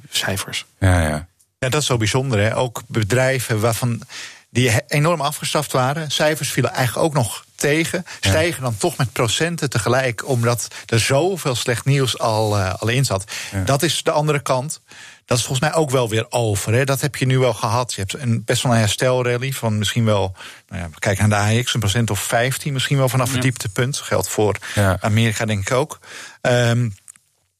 cijfers. 0.09 0.65
Ja, 0.79 1.01
ja. 1.01 1.27
ja, 1.59 1.69
dat 1.69 1.81
is 1.81 1.87
zo 1.87 1.97
bijzonder. 1.97 2.39
Hè? 2.39 2.57
Ook 2.57 2.83
bedrijven 2.87 3.59
waarvan 3.59 4.01
die 4.49 4.71
enorm 4.87 5.21
afgestraft 5.21 5.71
waren. 5.71 6.11
Cijfers 6.11 6.49
vielen 6.51 6.73
eigenlijk 6.73 7.05
ook 7.05 7.13
nog 7.13 7.45
tegen. 7.57 8.05
Stijgen 8.19 8.63
dan 8.63 8.77
toch 8.77 8.97
met 8.97 9.11
procenten 9.11 9.69
tegelijk, 9.69 10.27
omdat 10.27 10.67
er 10.85 10.99
zoveel 10.99 11.55
slecht 11.55 11.85
nieuws 11.85 12.19
al, 12.19 12.57
uh, 12.57 12.73
al 12.73 12.87
in 12.87 13.05
zat. 13.05 13.31
Dat 13.65 13.83
is 13.83 14.03
de 14.03 14.11
andere 14.11 14.39
kant. 14.39 14.81
Dat 15.25 15.37
is 15.37 15.43
volgens 15.43 15.69
mij 15.69 15.79
ook 15.79 15.89
wel 15.89 16.09
weer 16.09 16.25
over. 16.29 16.73
Hè. 16.73 16.83
Dat 16.83 17.01
heb 17.01 17.15
je 17.15 17.25
nu 17.25 17.39
wel 17.39 17.53
gehad. 17.53 17.93
Je 17.93 18.01
hebt 18.01 18.13
een, 18.13 18.43
best 18.45 18.63
wel 18.63 18.71
een 18.71 18.77
herstelrally 18.77 19.51
van 19.51 19.77
misschien 19.77 20.05
wel. 20.05 20.35
Nou 20.69 20.81
ja, 20.81 20.89
kijk 20.99 21.19
naar 21.19 21.29
de 21.29 21.59
AX, 21.59 21.73
een 21.73 21.79
procent 21.79 22.09
of 22.09 22.19
15, 22.19 22.73
misschien 22.73 22.97
wel 22.97 23.09
vanaf 23.09 23.31
het 23.31 23.41
dieptepunt. 23.41 23.97
Geldt 23.97 24.29
voor 24.29 24.57
ja. 24.75 24.97
Amerika, 24.99 25.45
denk 25.45 25.61
ik 25.61 25.71
ook. 25.71 25.99
Um, 26.41 26.95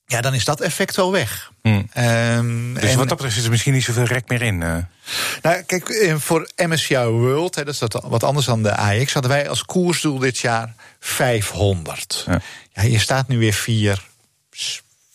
ja, 0.07 0.21
dan 0.21 0.33
is 0.33 0.45
dat 0.45 0.61
effect 0.61 0.95
wel 0.95 1.11
weg. 1.11 1.51
Hmm. 1.61 1.89
Um, 1.97 2.73
dus 2.73 2.91
en, 2.91 2.97
wat 2.97 3.07
dat 3.07 3.17
betreft 3.17 3.37
is 3.37 3.43
er 3.43 3.49
misschien 3.49 3.73
niet 3.73 3.83
zoveel 3.83 4.03
rek 4.03 4.29
meer 4.29 4.41
in. 4.41 4.61
Uh. 4.61 4.77
Nou, 5.41 5.61
kijk, 5.61 5.89
eh, 5.89 6.15
voor 6.15 6.49
MSCI 6.55 6.97
World, 6.97 7.55
hè, 7.55 7.63
dat 7.63 7.73
is 7.73 7.79
dat 7.79 8.03
wat 8.03 8.23
anders 8.23 8.45
dan 8.45 8.63
de 8.63 8.75
AX, 8.75 9.13
hadden 9.13 9.31
wij 9.31 9.49
als 9.49 9.65
koersdoel 9.65 10.19
dit 10.19 10.37
jaar 10.37 10.73
500. 10.99 12.23
Ja. 12.27 12.41
ja 12.73 12.83
je 12.83 12.99
staat 12.99 13.27
nu 13.27 13.37
weer 13.37 13.53
4. 13.53 14.05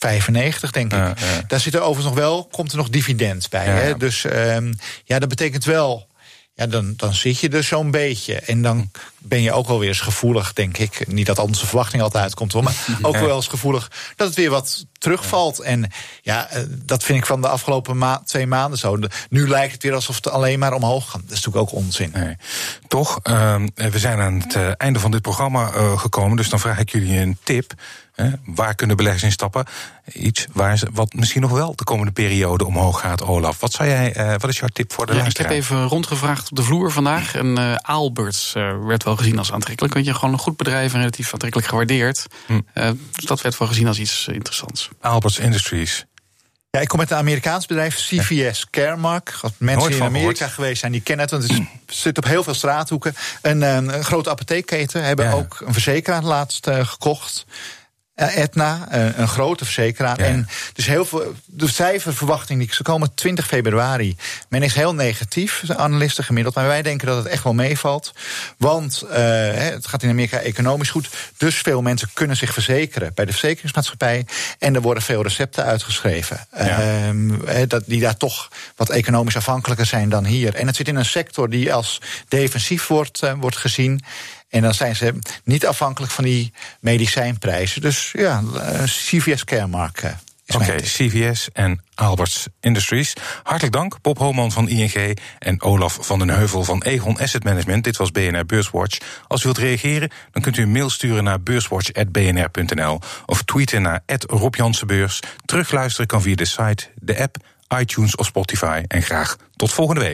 95, 0.03 0.71
denk 0.71 0.93
ik. 0.93 0.99
Ja, 0.99 1.07
ja. 1.07 1.43
Daar 1.47 1.61
zit 1.61 1.75
er 1.75 1.81
overigens 1.81 2.15
nog 2.15 2.25
wel, 2.25 2.45
komt 2.45 2.71
er 2.71 2.77
nog 2.77 2.89
dividend 2.89 3.51
bij. 3.51 3.67
Hè? 3.67 3.97
Dus 3.97 4.25
um, 4.25 4.75
ja, 5.05 5.19
dat 5.19 5.29
betekent 5.29 5.65
wel 5.65 6.07
ja, 6.55 6.67
dan, 6.67 6.95
dan 6.97 7.15
zit 7.15 7.39
je 7.39 7.49
er 7.49 7.65
zo'n 7.65 7.91
beetje. 7.91 8.35
En 8.35 8.63
dan 8.63 8.91
ben 9.19 9.43
je 9.43 9.53
ook 9.53 9.67
wel 9.67 9.79
weer 9.79 9.89
eens 9.89 10.01
gevoelig, 10.01 10.53
denk 10.53 10.79
ik. 10.79 11.07
Niet 11.07 11.27
dat 11.27 11.39
onze 11.39 11.67
verwachting 11.67 12.03
altijd 12.03 12.23
uitkomt, 12.23 12.53
hoor, 12.53 12.63
maar 12.63 12.87
ook 13.03 13.17
wel 13.17 13.37
eens 13.37 13.47
gevoelig 13.47 13.91
dat 14.17 14.27
het 14.27 14.37
weer 14.37 14.51
wat 14.51 14.85
terugvalt. 14.99 15.61
En 15.61 15.91
ja, 16.23 16.49
eh, 16.49 16.63
dat 16.69 17.03
vind 17.03 17.19
ik 17.19 17.27
van 17.27 17.41
de 17.41 17.49
afgelopen 17.49 17.99
ma 17.99 18.23
twee 18.25 18.47
maanden 18.47 18.79
zo. 18.79 18.99
Nu 19.29 19.49
lijkt 19.49 19.73
het 19.73 19.83
weer 19.83 19.95
alsof 19.95 20.17
het 20.17 20.31
alleen 20.31 20.59
maar 20.59 20.73
omhoog 20.73 21.11
gaat. 21.11 21.21
Dat 21.21 21.31
is 21.31 21.45
natuurlijk 21.45 21.73
ook 21.73 21.79
onzin. 21.79 22.11
Nee. 22.15 22.37
Toch, 22.89 23.21
uh, 23.23 23.55
we 23.75 23.99
zijn 23.99 24.19
aan 24.19 24.41
het 24.41 24.55
uh, 24.55 24.71
einde 24.77 24.99
van 24.99 25.11
dit 25.11 25.23
programma 25.23 25.75
uh, 25.75 25.99
gekomen. 25.99 26.37
Dus 26.37 26.49
dan 26.49 26.61
vraag 26.61 26.79
ik 26.79 26.91
jullie 26.91 27.19
een 27.19 27.39
tip. 27.43 27.73
Hè, 28.13 28.31
waar 28.45 28.75
kunnen 28.75 28.97
beleggers 28.97 29.23
in 29.23 29.33
stappen? 29.33 29.65
Iets 30.13 30.47
waar 30.53 30.79
ze, 30.79 30.89
wat 30.93 31.13
misschien 31.13 31.41
nog 31.41 31.51
wel 31.51 31.77
de 31.77 31.85
komende 31.85 32.13
periode 32.13 32.67
omhoog 32.67 33.01
gaat, 33.01 33.23
Olaf. 33.23 33.61
Wat, 33.61 33.73
zou 33.73 33.89
jij, 33.89 34.17
uh, 34.17 34.31
wat 34.39 34.49
is 34.49 34.59
jouw 34.59 34.69
tip 34.73 34.93
voor 34.93 35.07
de 35.07 35.13
ja, 35.13 35.19
luisteraar? 35.19 35.51
Ik 35.51 35.57
heb 35.57 35.65
even 35.65 35.87
rondgevraagd 35.87 36.51
op 36.51 36.57
de 36.57 36.63
vloer 36.63 36.93
vandaag. 36.93 37.35
En 37.35 37.59
uh, 37.59 37.75
Aalberts 37.75 38.55
uh, 38.57 38.85
werd 38.85 39.05
wel 39.05 39.17
gezien 39.17 39.39
als 39.39 39.53
aantrekkelijk. 39.53 39.95
Want 39.95 40.07
je 40.07 40.15
gewoon 40.15 40.33
een 40.33 40.39
goed 40.39 40.57
bedrijf 40.57 40.93
en 40.93 40.99
relatief 40.99 41.33
aantrekkelijk 41.33 41.69
gewaardeerd. 41.69 42.27
Hm. 42.47 42.61
dus 43.13 43.25
dat 43.25 43.41
werd 43.41 43.59
wel 43.59 43.69
gezien 43.69 43.87
als 43.87 43.99
iets 43.99 44.29
interessants. 44.29 44.89
Aalberts 45.01 45.39
Industries. 45.39 46.07
Ja, 46.71 46.81
ik 46.81 46.89
kom 46.89 46.99
met 46.99 47.11
een 47.11 47.17
Amerikaans 47.17 47.67
bedrijf, 47.67 47.97
CVS 47.97 48.67
Caremark. 48.71 49.39
Als 49.41 49.53
mensen 49.59 49.89
die 49.89 49.97
in 49.97 50.05
Amerika 50.05 50.35
gehoord. 50.35 50.55
geweest 50.55 50.81
zijn, 50.81 50.93
die 50.93 51.01
kennen 51.01 51.29
het. 51.29 51.35
Want 51.35 51.59
het 51.87 51.97
zit 51.97 52.19
op 52.19 52.25
heel 52.25 52.43
veel 52.43 52.55
straathoeken. 52.55 53.15
Een, 53.43 53.63
een 53.63 54.05
grote 54.05 54.31
apotheekketen 54.31 55.05
hebben 55.05 55.25
ja. 55.25 55.33
ook 55.33 55.63
een 55.67 55.73
verzekeraar 55.73 56.23
laatst 56.23 56.69
gekocht. 56.71 57.47
Etna, 58.15 58.89
een 58.91 59.29
grote 59.29 59.65
verzekeraar. 59.65 60.19
En 60.19 60.49
dus 60.73 60.87
heel 60.87 61.05
veel. 61.05 61.35
De 61.47 61.69
cijferverwachting 61.69 62.59
die 62.59 62.75
ze 62.75 62.83
komen 62.83 63.15
20 63.15 63.47
februari. 63.47 64.17
Men 64.49 64.63
is 64.63 64.75
heel 64.75 64.95
negatief, 64.95 65.63
de 65.67 65.77
analisten 65.77 66.25
gemiddeld. 66.25 66.55
Maar 66.55 66.67
wij 66.67 66.83
denken 66.83 67.07
dat 67.07 67.17
het 67.17 67.27
echt 67.27 67.45
wel 67.45 67.55
meevalt. 67.55 68.13
Want 68.59 69.03
uh, 69.05 69.11
het 69.53 69.87
gaat 69.87 70.03
in 70.03 70.11
Amerika 70.11 70.39
economisch 70.39 70.91
goed. 70.91 71.09
Dus 71.37 71.57
veel 71.57 71.83
mensen 71.83 72.09
kunnen 72.13 72.37
zich 72.37 72.53
verzekeren 72.53 73.15
bij 73.15 73.25
de 73.25 73.31
verzekeringsmaatschappij. 73.31 74.27
En 74.59 74.75
er 74.75 74.81
worden 74.81 75.03
veel 75.03 75.23
recepten 75.23 75.65
uitgeschreven. 75.65 76.47
Ja. 76.57 77.13
Uh, 77.13 77.63
dat, 77.69 77.83
die 77.87 78.01
daar 78.01 78.17
toch 78.17 78.49
wat 78.77 78.91
economisch 78.91 79.37
afhankelijker 79.37 79.87
zijn 79.87 80.09
dan 80.09 80.25
hier. 80.25 80.55
En 80.55 80.67
het 80.67 80.77
zit 80.77 80.89
in 80.89 80.97
een 80.97 81.05
sector 81.05 81.51
die 81.51 81.75
als 81.75 82.01
defensief 82.29 82.87
wordt, 82.87 83.23
uh, 83.23 83.33
wordt 83.41 83.57
gezien. 83.57 84.05
En 84.53 84.63
dan 84.63 84.75
zijn 84.75 84.97
ze 84.97 85.15
niet 85.45 85.67
afhankelijk 85.67 86.13
van 86.13 86.25
die 86.25 86.53
medicijnprijzen. 86.81 87.81
Dus 87.81 88.11
ja, 88.13 88.43
eh, 88.55 88.83
CVS 88.83 89.45
Caremark. 89.45 90.03
Oké, 90.47 90.63
okay, 90.63 90.81
CVS 90.81 91.49
en 91.53 91.81
Alberts 91.95 92.47
Industries. 92.61 93.13
Hartelijk 93.43 93.73
dank, 93.73 94.01
Bob 94.03 94.19
Homan 94.19 94.53
van 94.53 94.69
ING 94.69 95.19
en 95.39 95.63
Olaf 95.63 95.99
van 96.01 96.19
den 96.19 96.31
Heuvel 96.31 96.65
van 96.65 96.83
Egon 96.83 97.19
Asset 97.19 97.45
Management. 97.45 97.85
Dit 97.85 97.97
was 97.97 98.11
BNR 98.11 98.47
Beurswatch. 98.47 98.99
Als 99.27 99.41
u 99.41 99.45
wilt 99.45 99.59
reageren, 99.59 100.11
dan 100.33 100.43
kunt 100.43 100.57
u 100.57 100.63
een 100.63 100.73
mail 100.73 100.91
sturen 100.91 101.25
naar 101.25 101.41
beurswatch.bnr.nl 101.41 103.01
of 103.27 103.43
tweeten 103.43 103.83
naar 103.83 104.03
Rob 104.27 104.55
Terugluisteren 105.45 106.07
kan 106.07 106.23
via 106.23 106.35
de 106.35 106.45
site, 106.45 106.89
de 106.95 107.21
app, 107.21 107.37
iTunes 107.79 108.17
of 108.17 108.27
Spotify. 108.27 108.83
En 108.89 109.03
graag 109.03 109.37
tot 109.57 109.73
volgende 109.73 110.01
week. 110.01 110.11